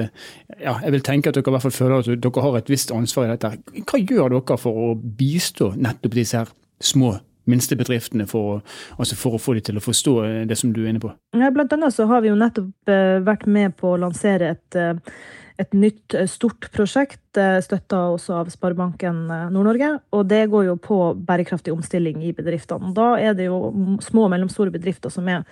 ja, 0.62 0.78
Jeg 0.80 0.94
vil 0.94 1.02
tenke 1.04 1.28
at 1.28 1.36
dere 1.36 1.52
i 1.52 1.56
hvert 1.58 1.66
fall 1.66 1.76
føler 1.76 2.00
at 2.00 2.24
dere 2.24 2.44
har 2.46 2.56
et 2.56 2.72
visst 2.72 2.94
ansvar 2.96 3.28
i 3.28 3.34
dette. 3.34 3.52
Hva 3.84 4.00
gjør 4.00 4.38
dere 4.38 4.58
for 4.62 4.80
å 4.80 4.94
bistå 4.96 5.74
nettopp 5.76 6.16
disse 6.16 6.40
her 6.40 6.54
små 6.80 7.18
minstebedriftene 7.52 8.26
for, 8.32 8.64
altså 8.96 9.18
for 9.20 9.36
å 9.36 9.42
få 9.44 9.58
dem 9.58 9.68
til 9.68 9.78
å 9.78 9.84
forstå 9.84 10.16
det 10.48 10.58
som 10.58 10.72
du 10.74 10.86
er 10.86 10.94
inne 10.94 11.04
på? 11.04 11.12
Ja, 11.36 11.52
blant 11.54 11.76
annet 11.76 11.94
så 11.94 12.08
har 12.10 12.24
vi 12.24 12.32
jo 12.32 12.40
nettopp 12.40 12.90
uh, 12.90 13.20
vært 13.28 13.44
med 13.44 13.76
på 13.78 13.92
å 13.92 14.00
lansere 14.02 14.56
et, 14.56 14.80
uh, 14.80 15.20
et 15.62 15.76
nytt 15.76 16.16
stort 16.32 16.72
prosjekt, 16.74 17.22
støtta 17.36 18.02
også 18.16 18.40
av 18.40 18.56
Sparebanken 18.56 19.26
Nord-Norge. 19.52 19.92
Og 20.16 20.26
det 20.32 20.46
går 20.52 20.72
jo 20.72 20.80
på 20.80 21.04
bærekraftig 21.28 21.76
omstilling 21.76 22.24
i 22.24 22.34
bedriftene. 22.36 22.96
Da 22.96 23.14
er 23.20 23.36
det 23.36 23.52
jo 23.52 23.60
små 24.04 24.30
og 24.30 24.36
mellomstore 24.36 24.74
bedrifter 24.74 25.12
som 25.12 25.28
er 25.32 25.44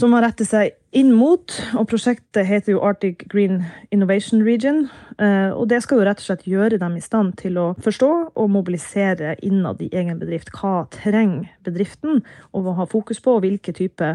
som 0.00 0.14
har 0.16 0.24
rettet 0.24 0.48
seg 0.48 0.72
inn 0.96 1.12
mot. 1.14 1.52
Og 1.76 1.86
prosjektet 1.90 2.48
heter 2.48 2.74
jo 2.74 2.82
Arctic 2.86 3.26
Green 3.30 3.60
Innovation 3.92 4.42
Region. 4.46 4.86
Eh, 5.20 5.50
og 5.52 5.68
det 5.70 5.82
skal 5.84 6.00
jo 6.00 6.06
rett 6.08 6.22
og 6.22 6.26
slett 6.26 6.46
gjøre 6.48 6.80
dem 6.80 6.96
i 6.96 7.04
stand 7.04 7.36
til 7.40 7.58
å 7.60 7.66
forstå 7.84 8.10
og 8.32 8.52
mobilisere 8.52 9.34
innad 9.46 9.82
i 9.84 9.90
egen 9.92 10.20
bedrift. 10.22 10.52
Hva 10.56 10.86
trenger 10.94 11.50
bedriften, 11.66 12.22
og 12.56 12.72
ha 12.78 12.88
fokus 12.88 13.20
på 13.22 13.36
hvilke 13.44 13.74
type 13.76 14.14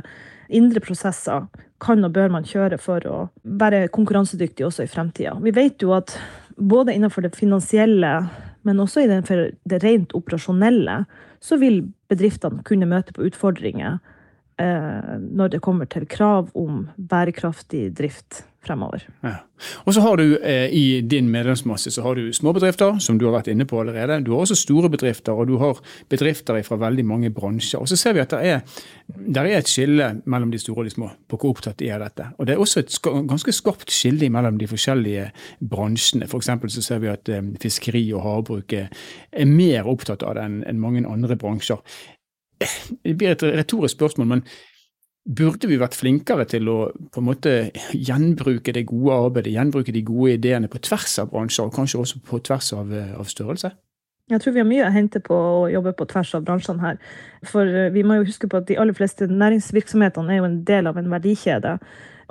indre 0.49 0.81
prosesser 0.83 1.45
kan 1.81 2.03
og 2.05 2.15
bør 2.15 2.33
man 2.33 2.47
kjøre 2.47 2.79
for 2.81 3.05
å 3.09 3.19
være 3.43 3.89
konkurransedyktig 3.93 4.65
også 4.65 4.85
i 4.85 4.91
fremtida. 4.91 5.35
Vi 5.43 5.53
vet 5.53 5.83
jo 5.83 5.93
at 5.97 6.15
både 6.55 6.95
innenfor 6.95 7.25
det 7.25 7.35
finansielle, 7.35 8.13
men 8.65 8.81
også 8.81 9.03
innenfor 9.05 9.49
det 9.69 9.81
rent 9.83 10.15
operasjonelle, 10.17 11.03
så 11.43 11.59
vil 11.61 11.83
bedriftene 12.09 12.63
kunne 12.65 12.87
møte 12.89 13.13
på 13.13 13.27
utfordringer 13.27 13.99
når 14.57 15.49
det 15.51 15.59
kommer 15.65 15.89
til 15.91 16.05
krav 16.07 16.47
om 16.55 16.85
bærekraftig 16.95 17.89
drift 17.97 18.45
fremover. 18.65 19.03
Ja. 19.23 19.35
Og 19.85 19.93
så 19.95 20.01
har 20.03 20.17
du 20.19 20.37
eh, 20.37 20.73
I 20.73 21.01
din 21.01 21.29
medlemsmasse 21.31 21.91
så 21.91 22.03
har 22.03 22.15
du 22.15 22.33
småbedrifter, 22.33 22.97
som 22.99 23.17
du 23.19 23.25
har 23.27 23.35
vært 23.37 23.49
inne 23.53 23.67
på 23.67 23.79
allerede. 23.79 24.19
Du 24.25 24.33
har 24.33 24.43
også 24.43 24.57
store 24.59 24.89
bedrifter, 24.91 25.33
og 25.33 25.47
du 25.47 25.55
har 25.61 25.79
bedrifter 26.11 26.59
fra 26.65 26.77
veldig 26.81 27.05
mange 27.05 27.31
bransjer. 27.33 27.79
Og 27.81 27.89
så 27.89 27.97
ser 27.99 28.17
vi 28.17 28.23
at 28.23 28.33
det 28.33 28.51
er, 28.51 29.45
er 29.45 29.51
et 29.59 29.71
skille 29.71 30.09
mellom 30.25 30.51
de 30.51 30.59
store 30.61 30.83
og 30.83 30.89
de 30.89 30.95
små 30.95 31.11
på 31.29 31.39
hvor 31.39 31.55
opptatt 31.55 31.79
de 31.79 31.89
er 31.89 31.99
av 31.99 32.09
dette. 32.09 32.27
Og 32.37 32.47
det 32.47 32.55
er 32.55 32.63
også 32.63 32.83
et 32.83 32.99
ganske 33.29 33.55
skarpt 33.55 33.93
skille 33.93 34.29
mellom 34.33 34.59
de 34.61 34.69
forskjellige 34.69 35.29
bransjene. 35.59 36.29
For 36.31 36.43
så 36.43 36.83
ser 36.83 37.03
vi 37.03 37.11
at 37.13 37.31
eh, 37.31 37.53
fiskeri 37.61 38.03
og 38.13 38.25
havbruk 38.25 38.75
er 38.75 39.47
mer 39.49 39.87
opptatt 39.91 40.25
av 40.25 40.35
det 40.39 40.45
enn 40.45 40.81
mange 40.81 41.05
andre 41.07 41.37
bransjer. 41.39 41.79
Det 43.03 43.17
blir 43.17 43.33
et 43.33 43.43
retorisk 43.43 43.97
spørsmål, 43.97 44.27
men 44.27 44.47
Burde 45.25 45.65
vi 45.65 45.79
vært 45.81 45.95
flinkere 45.97 46.43
til 46.45 46.67
å 46.69 46.75
på 46.93 47.17
en 47.17 47.25
måte 47.25 47.51
gjenbruke 47.97 48.69
det 48.75 48.83
gode 48.85 49.15
arbeidet, 49.23 49.55
gjenbruke 49.55 49.93
de 49.95 50.03
gode 50.05 50.35
ideene 50.35 50.69
på 50.69 50.77
tvers 50.85 51.15
av 51.23 51.31
bransjer, 51.31 51.65
og 51.65 51.73
kanskje 51.73 52.01
også 52.03 52.21
på 52.27 52.39
tvers 52.45 52.67
av, 52.77 52.93
eh, 52.93 53.15
av 53.17 53.25
størrelse? 53.25 53.71
Jeg 54.25 54.41
tror 54.41 54.55
vi 54.55 54.61
har 54.63 54.65
mye 54.65 54.85
å 54.87 54.89
hente 54.89 55.19
på 55.21 55.35
å 55.37 55.65
jobbe 55.69 55.91
på 55.93 56.07
tvers 56.09 56.31
av 56.33 56.45
bransjene 56.47 56.81
her. 56.81 56.95
For 57.45 57.69
eh, 57.69 57.91
vi 57.93 58.01
må 58.01 58.15
jo 58.17 58.25
huske 58.25 58.47
på 58.49 58.57
at 58.57 58.65
de 58.65 58.77
aller 58.81 58.97
fleste 58.97 59.27
næringsvirksomhetene 59.29 60.33
er 60.33 60.39
jo 60.39 60.47
en 60.47 60.63
del 60.65 60.89
av 60.89 60.97
en 60.97 61.11
verdikjede. 61.11 61.75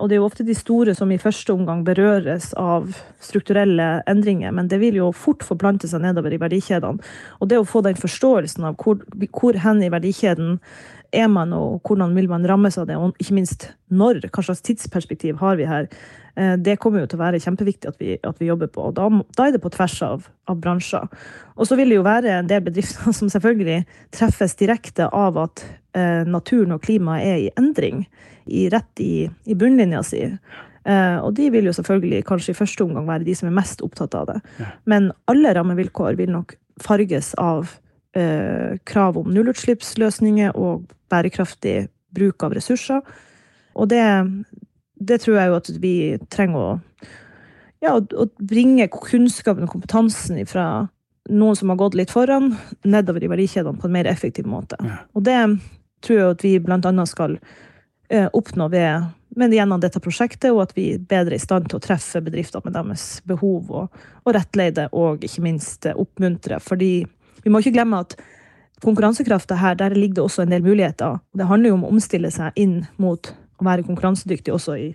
Og 0.03 0.11
det 0.11 0.17
er 0.17 0.19
jo 0.19 0.27
ofte 0.27 0.43
de 0.43 0.57
store 0.59 0.97
som 0.99 1.13
i 1.15 1.21
første 1.23 1.55
omgang 1.55 1.85
berøres 1.87 2.49
av 2.59 2.97
strukturelle 3.23 4.03
endringer, 4.11 4.51
men 4.51 4.67
det 4.67 4.81
vil 4.83 4.99
jo 4.99 5.13
fort 5.15 5.47
forplante 5.47 5.87
seg 5.87 6.03
nedover 6.03 6.35
i 6.35 6.41
verdikjedene. 6.43 7.15
Og 7.39 7.53
det 7.53 7.61
å 7.63 7.69
få 7.69 7.85
den 7.87 8.03
forståelsen 8.03 8.67
av 8.67 8.75
hvor, 8.83 8.99
hvor 9.31 9.63
hen 9.63 9.87
i 9.87 9.93
verdikjeden 9.95 10.59
er 11.17 11.31
man, 11.31 11.53
og 11.57 11.81
hvordan 11.87 12.15
vil 12.17 12.29
man 12.31 12.45
rammes 12.49 12.77
av 12.81 12.89
det, 12.89 12.99
og 12.99 13.17
ikke 13.23 13.37
minst 13.37 13.69
når, 13.95 14.23
hva 14.29 14.45
slags 14.45 14.65
tidsperspektiv 14.67 15.39
har 15.43 15.59
vi 15.61 15.69
her, 15.69 15.89
eh, 16.37 16.55
det 16.61 16.79
kommer 16.83 17.05
jo 17.05 17.11
til 17.11 17.21
å 17.21 17.25
være 17.25 17.41
kjempeviktig 17.45 17.91
at 17.91 18.03
vi, 18.03 18.19
at 18.23 18.43
vi 18.43 18.51
jobber 18.51 18.71
på. 18.75 18.89
og 18.89 18.99
da, 18.99 19.09
da, 19.37 19.47
er 19.47 19.57
det 19.57 19.63
på 19.65 19.73
tvers 19.75 19.97
av, 20.07 20.29
av, 20.51 20.59
bransjer. 20.61 21.09
Og 21.57 21.71
så 21.71 21.79
vil 21.79 21.93
det 21.93 22.01
jo 22.01 22.07
være 22.07 22.39
en 22.39 22.51
del 22.51 22.65
bedrifter 22.67 23.15
som 23.19 23.33
selvfølgelig 23.33 23.85
treffes 24.15 24.59
direkte 24.61 25.09
av 25.09 25.41
at 25.47 25.65
eh, 25.97 26.23
naturen 26.29 26.77
og 26.77 26.85
klimaet 26.87 27.27
er 27.31 27.43
i 27.47 27.51
endring, 27.61 28.07
i, 28.45 28.69
rett 28.73 29.01
i, 29.01 29.27
i 29.49 29.57
bunnlinja 29.57 30.03
si. 30.05 30.27
Eh, 30.85 31.17
og 31.25 31.33
de 31.39 31.49
vil 31.53 31.71
jo 31.71 31.77
selvfølgelig 31.77 32.25
kanskje 32.29 32.53
i 32.53 32.59
første 32.59 32.85
omgang 32.85 33.09
være 33.09 33.25
de 33.25 33.37
som 33.39 33.49
er 33.49 33.57
mest 33.57 33.81
opptatt 33.85 34.17
av 34.19 34.29
det. 34.33 34.41
Men 34.91 35.13
alle 35.31 35.55
rammevilkår 35.57 36.21
vil 36.21 36.35
nok 36.35 36.59
farges 36.83 37.33
av 37.41 37.79
eh, 38.17 38.79
krav 38.89 39.19
om 39.21 39.31
nullutslippsløsninger 39.35 40.57
og 40.57 40.87
bærekraftig 41.13 41.89
bruk 42.15 42.47
av 42.47 42.57
ressurser. 42.57 43.03
Og 43.75 43.91
det, 43.91 44.05
det 45.03 45.21
tror 45.23 45.39
jeg 45.39 45.51
jo 45.51 45.61
at 45.61 45.71
vi 45.83 45.95
trenger 46.33 46.61
å 46.63 46.73
ja, 47.85 47.99
å 47.99 48.27
bringe 48.41 48.87
kunnskapen 48.89 49.67
og 49.67 49.75
kompetansen 49.75 50.39
fra 50.49 50.87
noen 51.29 51.57
som 51.57 51.73
har 51.73 51.81
gått 51.81 51.97
litt 51.99 52.13
foran, 52.13 52.55
nedover 52.85 53.25
i 53.25 53.31
verdikjedene 53.33 53.81
på 53.81 53.89
en 53.89 53.97
mer 53.97 54.09
effektiv 54.09 54.49
måte. 54.49 54.79
Ja. 54.85 55.03
Og 55.17 55.25
det 55.27 55.37
tror 56.05 56.19
jeg 56.19 56.33
at 56.35 56.45
vi 56.45 56.55
bl.a. 56.65 57.07
skal 57.09 57.39
eh, 58.09 58.29
oppnå 58.33 58.69
ved, 58.73 59.11
men 59.37 59.55
gjennom 59.57 59.81
dette 59.83 60.03
prosjektet, 60.05 60.51
og 60.53 60.67
at 60.67 60.75
vi 60.77 60.91
er 60.95 61.05
bedre 61.11 61.37
i 61.37 61.43
stand 61.43 61.71
til 61.71 61.81
å 61.81 61.85
treffe 61.85 62.23
bedrifter 62.25 62.65
med 62.65 62.77
deres 62.77 63.07
behov, 63.29 63.73
og, 63.73 64.05
og 64.25 64.37
rettlede 64.37 64.89
og 64.93 65.25
ikke 65.27 65.45
minst 65.45 65.89
oppmuntre. 65.95 66.61
Fordi 66.63 66.93
vi 67.45 67.53
må 67.53 67.61
ikke 67.61 67.77
glemme 67.77 68.01
at 68.05 68.17
konkurransekrafta 68.85 69.57
her, 69.61 69.77
der 69.79 69.95
ligger 69.97 70.19
det 70.19 70.25
også 70.25 70.45
en 70.45 70.53
del 70.53 70.65
muligheter. 70.65 71.21
Det 71.37 71.47
handler 71.49 71.71
jo 71.71 71.79
om 71.79 71.87
å 71.87 71.93
omstille 71.95 72.31
seg 72.33 72.57
inn 72.61 72.83
mot 73.01 73.31
å 73.61 73.67
være 73.67 73.87
konkurransedyktig 73.87 74.53
også 74.55 74.77
i 74.81 74.89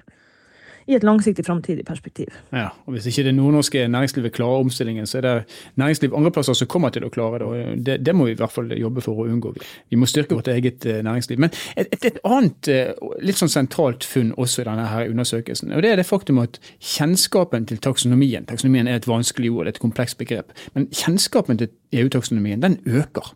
i 0.90 0.96
et 0.98 1.06
langsiktig 1.06 1.46
framtidig 1.46 1.86
perspektiv. 1.86 2.34
Ja, 2.52 2.70
og 2.86 2.94
Hvis 2.94 3.06
ikke 3.06 3.24
det 3.28 3.36
nordnorske 3.38 3.88
næringslivet 3.88 4.34
klarer 4.34 4.64
omstillingen, 4.64 5.08
så 5.08 5.18
er 5.18 5.22
det 5.22 5.34
næringsliv 5.76 6.16
andre 6.18 6.32
plasser 6.32 6.54
som 6.58 6.68
kommer 6.68 6.90
til 6.90 7.06
å 7.06 7.12
klare 7.14 7.40
det. 7.40 7.48
og 7.48 7.86
Det, 7.86 7.98
det 8.06 8.16
må 8.16 8.26
vi 8.26 8.32
i 8.32 8.40
hvert 8.40 8.52
fall 8.52 8.72
jobbe 8.74 9.02
for 9.06 9.22
å 9.22 9.28
unngå. 9.30 9.54
Vi 9.90 10.00
må 10.00 10.10
styrke 10.10 10.36
vårt 10.36 10.50
eget 10.50 10.86
eh, 10.86 11.04
næringsliv. 11.06 11.40
Men 11.40 11.54
et, 11.78 11.88
et, 11.94 12.06
et, 12.10 12.20
annet 12.26 12.72
eh, 12.74 12.94
litt 13.22 13.38
sånn 13.38 13.54
sentralt 13.54 14.04
funn 14.04 14.34
også 14.38 14.64
i 14.64 14.70
denne 14.70 14.88
her 14.90 15.10
undersøkelsen, 15.14 15.74
og 15.76 15.86
det 15.86 15.94
er 15.94 16.02
det 16.02 16.08
faktum 16.10 16.42
at 16.42 16.60
kjennskapen 16.80 17.70
til 17.70 17.78
taksonomien 17.78 18.48
Taksonomien 18.50 18.88
er 18.88 18.98
et 18.98 19.08
vanskelig 19.08 19.52
ord, 19.52 19.68
et 19.70 19.82
komplekst 19.82 20.18
begrep. 20.18 20.56
Men 20.74 20.88
kjennskapen 20.90 21.60
til 21.60 21.70
EU-taksonomien 21.94 22.64
den 22.64 22.80
øker. 22.88 23.36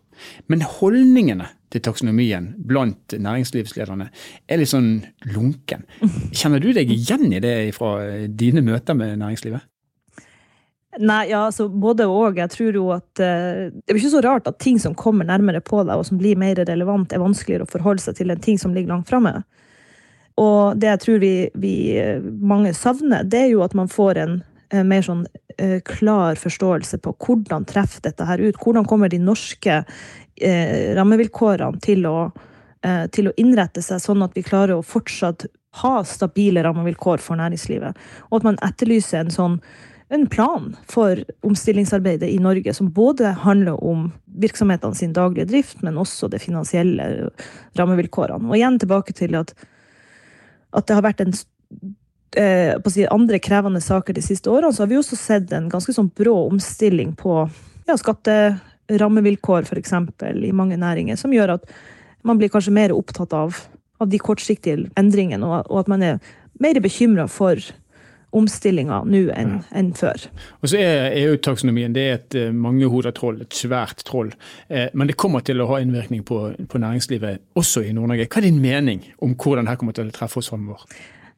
Men 0.50 0.64
holdningene 0.66 1.46
til 1.74 1.82
taksonomien 1.82 2.52
blant 2.68 3.16
næringslivslederne 3.18 4.08
er 4.46 4.60
litt 4.60 4.70
sånn 4.70 5.02
lunken. 5.34 5.84
Kjenner 6.30 6.62
du 6.62 6.70
deg 6.76 6.90
igjen 6.94 7.32
i 7.34 7.42
det 7.42 7.56
fra 7.76 7.96
dine 8.30 8.62
møter 8.64 8.96
med 8.98 9.18
næringslivet? 9.18 9.66
Nei, 11.02 11.24
ja, 11.32 11.46
altså 11.48 11.66
både 11.68 12.06
og. 12.06 12.38
Jeg 12.38 12.50
tror 12.52 12.76
jo 12.78 12.86
at 12.94 13.08
uh, 13.18 13.66
Det 13.74 13.90
er 13.90 13.98
ikke 13.98 14.12
så 14.12 14.22
rart 14.24 14.48
at 14.50 14.60
ting 14.62 14.78
som 14.78 14.94
kommer 14.94 15.26
nærmere 15.26 15.62
på 15.64 15.82
deg, 15.82 15.96
og 15.96 16.06
som 16.06 16.20
blir 16.20 16.38
mer 16.38 16.58
relevant, 16.60 17.12
er 17.12 17.22
vanskeligere 17.22 17.66
å 17.66 17.70
forholde 17.72 18.04
seg 18.04 18.18
til 18.20 18.30
enn 18.30 18.42
ting 18.42 18.60
som 18.60 18.74
ligger 18.74 18.94
langt 18.94 19.10
framme. 19.10 19.40
Og 20.40 20.78
det 20.78 20.90
jeg 20.90 21.02
tror 21.04 21.22
vi, 21.22 21.34
vi, 21.62 21.74
eh, 21.98 22.22
mange 22.22 22.72
savner, 22.74 23.22
det 23.22 23.44
er 23.44 23.52
jo 23.52 23.62
at 23.66 23.74
man 23.78 23.90
får 23.90 24.18
en 24.22 24.36
uh, 24.74 24.82
mer 24.86 25.04
sånn 25.06 25.24
uh, 25.26 25.78
klar 25.86 26.38
forståelse 26.38 26.98
på 27.02 27.14
hvordan 27.26 27.66
treffer 27.70 28.02
dette 28.06 28.26
her 28.26 28.42
ut. 28.42 28.58
Hvordan 28.62 28.86
kommer 28.90 29.10
de 29.10 29.22
norske 29.22 29.82
eh, 30.40 30.94
rammevilkårene 30.96 31.80
til 31.84 32.06
å, 32.10 32.18
eh, 32.82 33.06
til 33.14 33.30
å 33.30 33.34
innrette 33.40 33.82
seg 33.82 34.02
sånn 34.02 34.24
at 34.26 34.36
vi 34.36 34.44
klarer 34.46 34.76
å 34.78 34.86
fortsatt 34.86 35.46
ha 35.82 35.96
stabile 36.06 36.62
rammevilkår 36.62 37.22
for 37.22 37.38
næringslivet. 37.40 37.98
Og 38.30 38.38
at 38.38 38.46
man 38.46 38.60
etterlyser 38.62 39.24
en 39.24 39.34
sånn 39.34 39.58
en 40.12 40.26
plan 40.30 40.76
for 40.86 41.18
omstillingsarbeidet 41.42 42.28
i 42.30 42.38
Norge 42.38 42.74
som 42.76 42.90
både 42.92 43.32
handler 43.42 43.80
om 43.84 44.12
virksomhetene 44.38 44.94
sin 44.94 45.14
daglige 45.16 45.48
drift, 45.50 45.80
men 45.82 45.98
også 45.98 46.28
det 46.30 46.42
finansielle 46.44 47.30
rammevilkårene. 47.78 48.46
Og 48.46 48.58
igjen 48.58 48.78
tilbake 48.78 49.16
til 49.16 49.34
at, 49.40 49.54
at 50.76 50.86
det 50.86 50.98
har 50.98 51.06
vært 51.06 51.24
en 51.24 51.32
eh, 52.36 52.76
si, 52.92 53.06
andre 53.10 53.40
krevende 53.42 53.80
saker 53.82 54.14
de 54.14 54.22
siste 54.22 54.52
årene, 54.52 54.74
så 54.74 54.84
har 54.84 54.92
vi 54.92 55.00
også 55.00 55.18
sett 55.18 55.52
en 55.56 55.70
ganske 55.72 55.94
sånn 55.96 56.12
brå 56.14 56.36
omstilling 56.50 57.14
på 57.18 57.40
ja, 57.88 57.96
skatte 58.00 58.36
rammevilkår 58.88 59.68
f.eks. 59.68 59.92
i 60.48 60.52
mange 60.52 60.76
næringer, 60.76 61.16
som 61.16 61.32
gjør 61.32 61.56
at 61.58 61.70
man 62.24 62.40
blir 62.40 62.52
kanskje 62.52 62.74
mer 62.74 62.92
opptatt 62.92 63.32
av, 63.36 63.56
av 64.00 64.10
de 64.10 64.20
kortsiktige 64.20 64.88
endringene, 64.98 65.46
og, 65.46 65.70
og, 65.70 65.84
at 65.84 65.88
man 65.92 66.02
er 66.02 66.20
mer 66.60 66.80
bekymra 66.80 67.26
for 67.28 67.60
omstillinga 68.34 69.04
nå 69.06 69.20
enn 69.30 69.58
en 69.78 69.92
før. 69.94 70.26
Og 70.62 70.72
så 70.72 70.80
er 70.82 71.14
EU-taksonomien 71.20 71.94
det 71.94 72.04
er 72.04 72.16
et 72.16 72.36
uh, 72.40 72.48
mangehoda 72.50 73.12
troll, 73.14 73.38
et 73.44 73.54
svært 73.54 74.02
troll. 74.08 74.32
Eh, 74.66 74.88
men 74.92 75.06
det 75.06 75.14
kommer 75.20 75.44
til 75.46 75.62
å 75.62 75.68
ha 75.70 75.78
innvirkning 75.82 76.24
på, 76.26 76.40
på 76.66 76.80
næringslivet 76.82 77.44
også 77.54 77.84
i 77.86 77.92
Nord-Norge. 77.94 78.26
Hva 78.26 78.42
er 78.42 78.48
din 78.48 78.58
mening 78.62 79.04
om 79.22 79.36
hvordan 79.38 79.68
dette 79.68 79.78
kommer 79.82 79.94
til 79.94 80.10
å 80.10 80.16
treffe 80.16 80.42
oss 80.42 80.50
framover? 80.50 80.82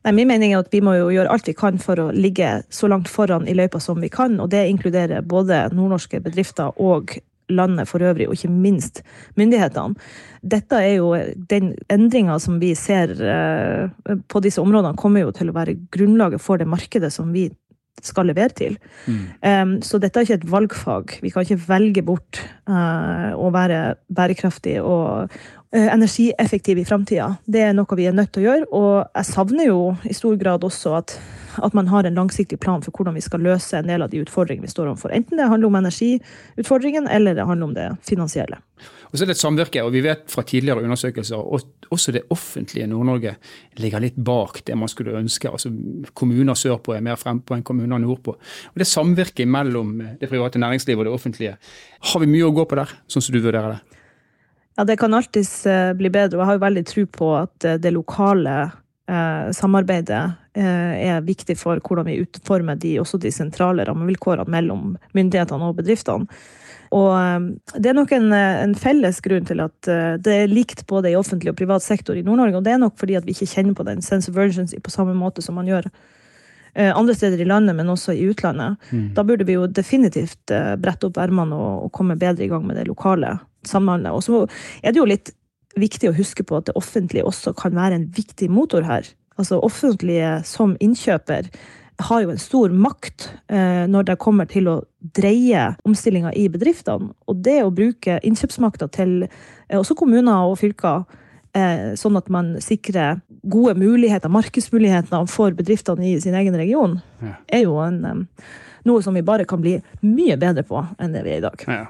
Nei, 0.07 0.15
min 0.23 0.29
mening 0.31 0.55
er 0.55 0.63
at 0.63 0.73
vi 0.73 0.81
må 0.87 0.95
jo 0.95 1.11
gjøre 1.11 1.33
alt 1.35 1.49
vi 1.51 1.57
kan 1.59 1.81
for 1.83 1.99
å 1.99 2.11
ligge 2.15 2.61
så 2.73 2.89
langt 2.89 3.11
foran 3.11 3.49
i 3.51 3.57
løypa 3.59 3.81
som 3.83 3.99
vi 4.01 4.09
kan. 4.13 4.39
Og 4.41 4.53
det 4.53 4.69
inkluderer 4.71 5.25
både 5.27 5.65
nordnorske 5.75 6.23
bedrifter 6.23 6.79
og 6.81 7.19
landet 7.53 7.89
for 7.89 8.03
øvrig, 8.03 8.29
og 8.29 8.35
ikke 8.37 8.53
minst 8.53 9.03
myndighetene. 9.37 9.95
Dette 10.43 10.81
er 10.83 10.97
jo 10.99 11.13
Den 11.51 11.75
endringa 11.91 12.39
som 12.43 12.61
vi 12.61 12.75
ser 12.75 13.13
eh, 13.23 14.17
på 14.29 14.43
disse 14.43 14.61
områdene, 14.63 14.97
kommer 14.97 15.27
jo 15.27 15.31
til 15.35 15.51
å 15.51 15.57
være 15.57 15.79
grunnlaget 15.95 16.43
for 16.43 16.59
det 16.59 16.69
markedet 16.69 17.13
som 17.13 17.33
vi 17.33 17.49
skal 18.05 18.29
levere 18.29 18.53
til. 18.53 18.77
Mm. 19.07 19.21
Um, 19.41 19.75
så 19.83 19.99
dette 20.03 20.21
er 20.21 20.27
ikke 20.27 20.39
et 20.43 20.51
valgfag. 20.53 21.15
Vi 21.25 21.33
kan 21.33 21.47
ikke 21.47 21.63
velge 21.69 22.05
bort 22.05 22.43
uh, 22.69 23.33
å 23.33 23.49
være 23.55 23.97
bærekraftig 24.13 24.77
og 24.83 25.33
uh, 25.75 25.89
energieffektiv 25.95 26.79
i 26.79 26.87
framtida. 26.89 27.33
Det 27.47 27.65
er 27.69 27.75
noe 27.77 27.99
vi 27.99 28.07
er 28.07 28.17
nødt 28.17 28.35
til 28.35 28.45
å 28.45 28.49
gjøre. 28.51 28.69
Og 28.77 28.93
jeg 29.03 29.31
savner 29.33 29.71
jo 29.71 29.81
i 30.05 30.17
stor 30.17 30.39
grad 30.41 30.67
også 30.67 30.97
at 31.01 31.19
at 31.65 31.73
man 31.73 31.89
har 31.89 32.05
en 32.05 32.15
langsiktig 32.15 32.61
plan 32.61 32.83
for 32.83 32.93
hvordan 32.93 33.15
vi 33.17 33.23
skal 33.25 33.45
løse 33.45 33.79
en 33.79 33.89
del 33.89 34.05
av 34.05 34.11
de 34.13 34.21
utfordringene 34.25 34.67
vi 34.67 34.73
står 34.73 34.91
overfor. 34.91 35.15
Enten 35.15 35.39
det 35.41 35.49
handler 35.49 35.71
om 35.71 35.79
energiutfordringen, 35.81 37.09
eller 37.09 37.37
det 37.37 37.47
handler 37.49 37.71
om 37.71 37.75
det 37.77 37.87
finansielle. 38.07 38.59
Og 39.11 39.17
så 39.17 39.25
er 39.25 39.31
det 39.31 39.37
et 39.37 39.41
samvirke, 39.41 39.85
og 39.87 39.93
vi 39.95 40.03
vet 40.05 40.27
fra 40.31 40.45
tidligere 40.45 40.85
undersøkelser 40.85 41.41
at 41.57 41.91
også 41.95 42.13
det 42.13 42.25
offentlige 42.35 42.89
Nord-Norge 42.91 43.37
ligger 43.81 44.03
litt 44.03 44.19
bak 44.19 44.61
det 44.67 44.77
man 44.77 44.91
skulle 44.93 45.17
ønske. 45.17 45.51
Altså 45.51 45.71
Kommuner 46.13 46.59
sørpå 46.59 46.97
er 46.97 47.05
mer 47.05 47.21
frempå 47.21 47.57
enn 47.57 47.65
kommuner 47.67 48.03
nordpå. 48.03 48.37
Og 48.37 48.79
Det 48.79 48.89
samvirket 48.89 49.49
mellom 49.49 49.97
det 50.21 50.29
private 50.29 50.61
næringslivet 50.61 51.05
og 51.05 51.11
det 51.11 51.15
offentlige, 51.15 51.57
har 52.13 52.21
vi 52.21 52.31
mye 52.31 52.49
å 52.49 52.55
gå 52.55 52.67
på 52.69 52.77
der, 52.77 52.99
sånn 53.09 53.25
som 53.25 53.37
du 53.37 53.41
vurderer 53.41 53.77
det? 53.77 53.96
Ja, 54.77 54.85
Det 54.85 54.97
kan 54.97 55.15
alltids 55.15 55.67
eh, 55.67 55.93
bli 55.93 56.11
bedre. 56.11 56.37
og 56.37 56.43
Jeg 56.43 56.47
har 56.51 56.59
jo 56.59 56.67
veldig 56.67 56.85
tro 56.87 57.07
på 57.07 57.31
at 57.39 57.65
eh, 57.65 57.79
det 57.81 57.95
lokale 57.97 58.57
eh, 59.09 59.49
samarbeidet 59.57 60.23
eh, 60.53 61.09
er 61.09 61.25
viktig 61.25 61.57
for 61.57 61.81
hvordan 61.81 62.11
vi 62.11 62.21
utformer 62.21 62.77
de, 62.77 62.99
også 63.01 63.21
de 63.23 63.33
sentrale 63.33 63.87
rammevilkårene 63.89 64.53
mellom 64.53 64.99
myndighetene 65.17 65.71
og 65.71 65.81
bedriftene. 65.81 66.29
Og 66.93 67.09
eh, 67.17 67.47
det 67.81 67.91
er 67.91 67.97
nok 67.97 68.13
en, 68.19 68.29
en, 68.37 68.77
felles 68.77 69.23
grunn 69.25 69.49
til 69.49 69.65
at 69.65 69.89
det 70.21 70.37
er 70.43 70.53
likt 70.53 70.85
både 70.87 71.15
i 71.15 71.17
offentlig 71.17 71.55
og 71.55 71.59
privat 71.63 71.83
sektor 71.83 72.19
i 72.19 72.27
Nord-Norge. 72.27 72.61
Og 72.61 72.69
det 72.69 72.77
er 72.77 72.85
nok 72.85 73.01
fordi 73.01 73.17
at 73.17 73.25
vi 73.25 73.33
ikke 73.33 73.49
kjenner 73.55 73.81
på 73.81 73.89
den 73.89 74.05
sense 74.05 74.31
of 74.31 74.37
urgency 74.37 74.77
på 74.77 74.93
samme 74.93 75.17
måte 75.17 75.45
som 75.45 75.57
man 75.57 75.73
gjør 75.73 75.89
andre 76.77 77.15
steder 77.17 77.41
i 77.41 77.47
landet, 77.49 77.73
men 77.73 77.89
også 77.89 78.13
i 78.13 78.27
utlandet. 78.29 78.77
Mm. 78.93 79.05
Da 79.17 79.23
burde 79.25 79.47
vi 79.49 79.55
jo 79.55 79.63
definitivt 79.65 80.53
brette 80.77 81.09
opp 81.09 81.17
ermene 81.17 81.57
og, 81.57 81.87
og 81.87 81.93
komme 81.97 82.19
bedre 82.21 82.45
i 82.45 82.51
gang 82.51 82.67
med 82.69 82.77
det 82.77 82.85
lokale 82.85 83.39
samhandlet. 83.71 84.13
Og 84.13 84.25
så 84.27 84.45
er 84.83 84.93
det 84.93 85.03
jo 85.03 85.09
litt 85.09 85.33
viktig 85.77 86.11
å 86.11 86.17
huske 86.17 86.45
på 86.47 86.59
at 86.59 86.69
det 86.69 86.77
offentlige 86.79 87.27
også 87.29 87.53
kan 87.57 87.77
være 87.77 88.01
en 88.01 88.07
viktig 88.17 88.49
motor 88.53 88.87
her. 88.87 89.09
Altså 89.37 89.61
offentlige 89.61 90.39
som 90.49 90.77
innkjøper 90.81 91.51
har 92.07 92.23
jo 92.23 92.33
en 92.33 92.41
stor 92.41 92.73
makt 92.77 93.29
eh, 93.53 93.85
når 93.89 94.11
det 94.11 94.19
kommer 94.21 94.49
til 94.49 94.69
å 94.69 94.77
dreie 95.17 95.71
omstillinga 95.89 96.33
i 96.37 96.47
bedriftene. 96.53 97.13
Og 97.29 97.41
det 97.45 97.63
å 97.65 97.73
bruke 97.73 98.19
innkjøpsmakta 98.27 98.91
til 98.97 99.23
eh, 99.25 99.79
også 99.79 99.97
kommuner 99.97 100.51
og 100.51 100.59
fylker, 100.61 101.07
eh, 101.57 101.95
sånn 101.97 102.19
at 102.21 102.29
man 102.33 102.55
sikrer 102.65 103.23
gode 103.49 103.77
muligheter, 103.81 104.33
markedsmuligheter 104.33 105.29
for 105.33 105.57
bedriftene 105.57 106.11
i 106.11 106.17
sin 106.21 106.37
egen 106.37 106.57
region, 106.59 106.99
ja. 107.25 107.37
er 107.49 107.65
jo 107.65 107.79
en, 107.85 108.03
eh, 108.05 108.49
noe 108.89 109.05
som 109.05 109.17
vi 109.17 109.25
bare 109.27 109.49
kan 109.49 109.65
bli 109.65 109.79
mye 110.05 110.37
bedre 110.41 110.67
på 110.69 110.85
enn 111.01 111.17
det 111.17 111.25
vi 111.25 111.37
er 111.37 111.41
i 111.41 111.47
dag. 111.49 111.69
Ja. 111.69 111.85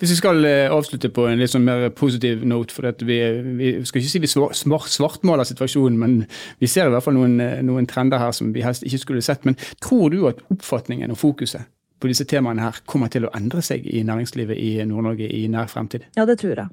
Hvis 0.00 0.14
vi 0.14 0.18
skal 0.18 0.44
eh, 0.48 0.72
avslutte 0.72 1.10
på 1.14 1.26
en 1.28 1.40
litt 1.40 1.52
sånn 1.52 1.66
mer 1.66 1.88
positiv 1.96 2.44
note, 2.48 2.74
for 2.74 2.88
vi, 3.06 3.18
vi, 3.58 3.72
skal 3.88 4.02
ikke 4.02 4.12
si 4.12 4.22
vi 4.22 4.30
svartmaler 4.30 5.48
situasjonen, 5.48 5.98
men 5.98 6.18
vi 6.62 6.70
ser 6.70 6.90
i 6.90 6.94
hvert 6.94 7.06
fall 7.06 7.18
noen, 7.18 7.38
eh, 7.42 7.62
noen, 7.66 7.88
trender 7.90 8.22
her 8.22 8.34
som 8.36 8.52
vi 8.54 8.64
helst 8.64 8.86
ikke 8.86 9.02
skulle 9.02 9.24
sett. 9.24 9.46
Men 9.48 9.58
tror 9.82 10.12
du 10.14 10.22
at 10.30 10.42
oppfatningen 10.52 11.14
og 11.14 11.20
fokuset 11.20 11.68
på 12.02 12.10
disse 12.10 12.26
temaene 12.26 12.64
her 12.64 12.82
kommer 12.90 13.10
til 13.12 13.28
å 13.28 13.34
endre 13.38 13.62
seg 13.62 13.86
i 13.86 14.02
næringslivet 14.06 14.58
i 14.58 14.74
Nord-Norge 14.88 15.28
i 15.30 15.44
nær 15.50 15.70
fremtid? 15.70 16.08
Ja, 16.18 16.26
det 16.26 16.40
tror 16.42 16.56
jeg. 16.58 16.72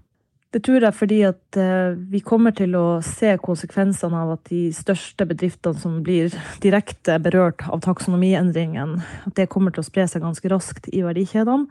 Det 0.50 0.64
tror 0.66 0.82
jeg 0.82 0.98
fordi 0.98 1.20
at 1.28 1.58
uh, 1.62 1.94
vi 2.10 2.24
kommer 2.26 2.56
til 2.58 2.74
å 2.74 2.86
se 3.06 3.36
konsekvensene 3.38 4.18
av 4.18 4.32
at 4.34 4.50
de 4.50 4.64
største 4.74 5.28
bedriftene 5.30 5.78
som 5.78 6.00
blir 6.06 6.34
direkte 6.64 7.20
berørt 7.22 7.62
av 7.70 7.84
taksonomiendringen, 7.86 8.96
at 9.30 9.36
det 9.38 9.46
kommer 9.54 9.76
til 9.76 9.84
å 9.84 9.90
spre 9.92 10.08
seg 10.10 10.26
ganske 10.26 10.50
raskt 10.50 10.90
i 10.90 11.04
verdikjedene. 11.06 11.70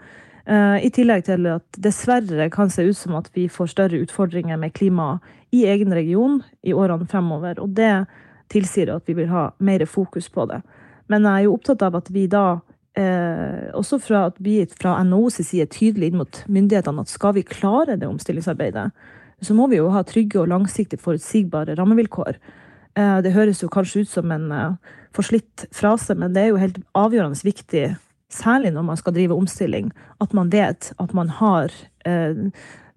Eh, 0.49 0.79
I 0.87 0.89
tillegg 0.95 1.27
til 1.27 1.45
at 1.53 1.81
dessverre 1.85 2.49
kan 2.53 2.71
se 2.73 2.87
ut 2.89 2.97
som 2.97 3.19
at 3.19 3.29
vi 3.35 3.49
får 3.53 3.75
større 3.75 4.01
utfordringer 4.01 4.57
med 4.57 4.73
klimaet 4.73 5.21
i 5.53 5.67
egen 5.69 5.93
region 5.93 6.41
i 6.65 6.73
årene 6.73 7.09
fremover. 7.09 7.61
Og 7.61 7.75
det 7.77 8.07
tilsier 8.53 8.95
at 8.95 9.05
vi 9.09 9.19
vil 9.19 9.29
ha 9.29 9.51
mer 9.61 9.85
fokus 9.85 10.31
på 10.33 10.47
det. 10.49 10.63
Men 11.13 11.25
jeg 11.25 11.35
er 11.35 11.47
jo 11.47 11.55
opptatt 11.57 11.85
av 11.85 11.99
at 12.01 12.09
vi 12.13 12.27
da, 12.33 12.61
eh, 12.97 13.69
også 13.77 14.01
fra 14.01 14.25
at 14.31 14.41
vi 14.41 14.63
fra 14.73 14.97
NHOs 15.05 15.43
side 15.45 15.69
tydelig 15.73 16.11
inn 16.11 16.21
mot 16.23 16.43
myndighetene 16.49 17.05
at 17.05 17.13
skal 17.13 17.37
vi 17.37 17.45
klare 17.45 17.99
det 18.01 18.09
omstillingsarbeidet, 18.09 18.91
så 19.41 19.55
må 19.55 19.69
vi 19.69 19.77
jo 19.77 19.93
ha 19.93 20.03
trygge 20.03 20.41
og 20.41 20.49
langsiktig 20.49 20.99
forutsigbare 21.01 21.77
rammevilkår. 21.77 22.41
Eh, 22.97 23.21
det 23.23 23.37
høres 23.37 23.63
jo 23.63 23.69
kanskje 23.69 24.01
ut 24.01 24.09
som 24.09 24.33
en 24.33 24.51
eh, 24.53 24.77
forslitt 25.13 25.69
frase, 25.73 26.17
men 26.17 26.33
det 26.33 26.43
er 26.43 26.53
jo 26.53 26.63
helt 26.65 26.81
avgjørende 26.97 27.45
viktig 27.45 27.97
særlig 28.33 28.73
når 28.75 28.85
man 28.91 29.01
skal 29.01 29.15
drive 29.17 29.37
omstilling, 29.37 29.93
at 30.21 30.35
man 30.37 30.53
vet 30.53 30.93
at 31.01 31.15
man 31.15 31.29
har 31.29 31.73
eh, 32.07 32.49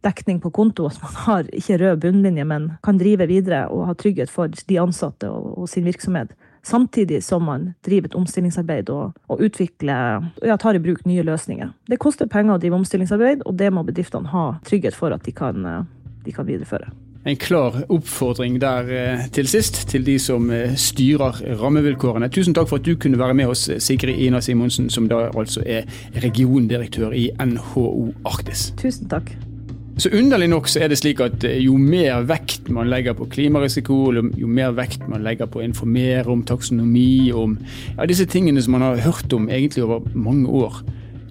dekning 0.04 0.42
på 0.42 0.50
konto, 0.50 0.86
at 0.86 1.02
man 1.02 1.18
har 1.26 1.50
ikke 1.54 1.78
rød 1.78 2.00
bunnlinje, 2.02 2.46
men 2.46 2.72
kan 2.84 2.98
drive 2.98 3.28
videre 3.30 3.68
og 3.70 3.86
ha 3.88 3.94
trygghet 3.94 4.30
for 4.30 4.48
de 4.48 4.80
ansatte 4.82 5.30
og, 5.30 5.54
og 5.58 5.70
sin 5.70 5.86
virksomhet. 5.86 6.34
Samtidig 6.64 7.24
som 7.26 7.46
man 7.46 7.72
driver 7.86 8.12
et 8.12 8.16
omstillingsarbeid 8.16 8.90
og, 8.94 9.16
og 9.28 9.42
utvikler, 9.42 10.28
ja, 10.46 10.58
tar 10.62 10.78
i 10.78 10.82
bruk 10.84 11.06
nye 11.10 11.26
løsninger. 11.26 11.72
Det 11.90 11.98
koster 12.02 12.30
penger 12.30 12.58
å 12.58 12.62
drive 12.62 12.78
omstillingsarbeid, 12.78 13.46
og 13.46 13.58
det 13.58 13.72
må 13.74 13.86
bedriftene 13.88 14.30
ha 14.30 14.52
trygghet 14.68 14.98
for 14.98 15.16
at 15.16 15.26
de 15.26 15.34
kan, 15.34 15.66
eh, 15.66 15.88
de 16.26 16.36
kan 16.36 16.50
videreføre 16.50 16.92
en 17.26 17.38
klar 17.38 17.84
oppfordring 17.90 18.58
der 18.62 18.90
eh, 18.90 19.28
til 19.34 19.48
sist, 19.48 19.84
til 19.90 20.06
de 20.06 20.18
som 20.20 20.50
eh, 20.54 20.74
styrer 20.76 21.42
rammevilkårene. 21.62 22.32
Tusen 22.34 22.56
takk 22.58 22.72
for 22.72 22.82
at 22.82 22.88
du 22.88 22.96
kunne 22.98 23.20
være 23.20 23.38
med 23.38 23.52
oss, 23.54 23.70
Sigrid 23.78 24.18
Ina 24.18 24.42
Simonsen, 24.42 24.90
som 24.90 25.10
da 25.10 25.28
altså 25.30 25.64
er 25.66 25.86
regiondirektør 26.24 27.14
i 27.14 27.30
NHO 27.38 28.12
Arktis. 28.26 28.72
Tusen 28.82 29.10
takk. 29.12 29.34
Så 30.02 30.10
underlig 30.18 30.48
nok 30.50 30.70
så 30.72 30.80
er 30.82 30.90
det 30.90 30.98
slik 30.98 31.20
at 31.22 31.44
eh, 31.46 31.60
jo 31.62 31.76
mer 31.78 32.24
vekt 32.26 32.72
man 32.74 32.90
legger 32.90 33.14
på 33.14 33.28
klimarisiko, 33.30 34.00
jo 34.40 34.48
mer 34.50 34.74
vekt 34.74 35.06
man 35.12 35.22
legger 35.22 35.50
på 35.52 35.62
å 35.62 35.66
informere 35.68 36.32
om 36.32 36.42
taksonomi, 36.48 37.30
om 37.38 37.54
ja, 37.98 38.08
disse 38.10 38.26
tingene 38.26 38.64
som 38.64 38.78
man 38.78 38.88
har 38.88 39.04
hørt 39.06 39.34
om 39.38 39.50
egentlig 39.52 39.86
over 39.86 40.08
mange 40.16 40.50
år, 40.50 40.82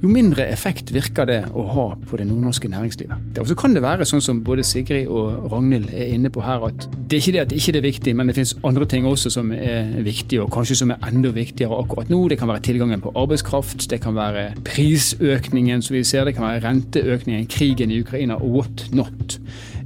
jo 0.01 0.09
mindre 0.09 0.47
effekt 0.49 0.91
virker 0.95 1.29
det 1.29 1.39
å 1.53 1.65
ha 1.75 1.87
på 2.09 2.17
det 2.17 2.25
nordnorske 2.29 2.71
næringslivet. 2.73 3.37
Og 3.41 3.51
så 3.51 3.57
kan 3.59 3.75
det 3.77 3.83
være 3.85 4.07
sånn 4.09 4.23
som 4.25 4.41
både 4.45 4.65
Sigrid 4.65 5.11
og 5.13 5.51
Ragnhild 5.53 5.91
er 5.93 6.15
inne 6.15 6.31
på 6.33 6.41
her, 6.45 6.65
at 6.71 6.87
det 7.11 7.19
er 7.19 7.21
ikke 7.21 7.35
det 7.35 7.43
at 7.43 7.53
det 7.53 7.61
ikke 7.61 7.77
er 7.77 7.85
viktig, 7.85 8.15
men 8.17 8.31
det 8.31 8.37
finnes 8.39 8.55
andre 8.65 8.89
ting 8.89 9.09
også 9.09 9.33
som 9.37 9.53
er 9.53 9.93
viktige, 10.07 10.41
og 10.45 10.53
kanskje 10.55 10.79
som 10.81 10.95
er 10.95 11.05
enda 11.11 11.35
viktigere 11.37 11.83
akkurat 11.83 12.13
nå. 12.13 12.23
Det 12.33 12.41
kan 12.41 12.49
være 12.49 12.65
tilgangen 12.71 13.05
på 13.05 13.13
arbeidskraft, 13.13 13.85
det 13.93 14.01
kan 14.01 14.17
være 14.17 14.51
prisøkningen 14.65 15.85
som 15.85 15.99
vi 15.99 16.05
ser, 16.09 16.25
det 16.25 16.39
kan 16.39 16.49
være 16.49 16.65
renteøkningen, 16.65 17.49
krigen 17.53 17.93
i 17.93 18.01
Ukraina 18.01 18.41
og 18.41 18.57
what 18.57 18.87
not. 18.97 19.37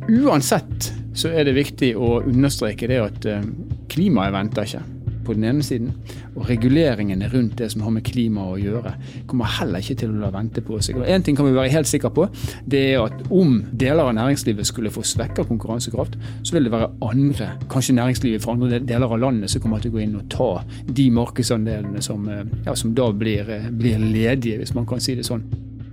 Uansett 0.06 0.92
så 1.18 1.30
er 1.34 1.48
det 1.48 1.58
viktig 1.58 1.94
å 1.98 2.20
understreke 2.22 2.90
det 2.90 3.02
at 3.02 3.30
eh, 3.30 3.46
klimaet 3.90 4.34
venter 4.34 4.68
ikke 4.68 4.93
på 5.24 5.34
den 5.36 5.46
ene 5.48 5.64
siden, 5.66 5.92
og 6.34 6.48
reguleringene 6.48 7.28
rundt 7.32 7.58
det 7.58 7.70
som 7.72 7.84
har 7.84 7.94
med 7.94 8.04
klima 8.06 8.46
å 8.52 8.58
gjøre, 8.60 8.94
kommer 9.30 9.50
heller 9.58 9.82
ikke 9.82 9.98
til 10.02 10.14
å 10.14 10.22
la 10.24 10.30
vente 10.34 10.62
på 10.64 10.78
seg. 10.84 11.00
Og 11.00 11.08
Én 11.08 11.24
ting 11.24 11.36
kan 11.38 11.48
vi 11.48 11.56
være 11.56 11.72
helt 11.74 11.90
sikre 11.90 12.12
på, 12.14 12.28
det 12.70 12.82
er 12.92 13.02
at 13.04 13.26
om 13.34 13.58
deler 13.72 14.08
av 14.08 14.14
næringslivet 14.18 14.68
skulle 14.68 14.92
få 14.94 15.04
svekka 15.06 15.46
konkurransekraft, 15.48 16.18
så 16.42 16.56
vil 16.56 16.68
det 16.68 16.74
være 16.74 16.92
andre, 17.08 17.50
kanskje 17.72 17.98
næringslivet 17.98 18.44
fra 18.44 18.56
andre 18.56 18.80
deler 18.80 19.10
av 19.10 19.22
landet, 19.22 19.52
som 19.52 19.64
kommer 19.64 19.82
til 19.82 19.94
å 19.94 19.98
gå 19.98 20.04
inn 20.04 20.16
og 20.20 20.28
ta 20.32 20.50
de 20.86 21.10
markedsandelene 21.14 22.02
som, 22.04 22.28
eh, 22.28 22.44
ja, 22.66 22.74
som 22.74 22.94
da 22.94 23.10
blir, 23.12 23.48
eh, 23.50 23.70
blir 23.70 23.98
ledige, 23.98 24.58
hvis 24.58 24.74
man 24.74 24.86
kan 24.86 25.00
si 25.00 25.14
det 25.14 25.24
sånn. 25.26 25.63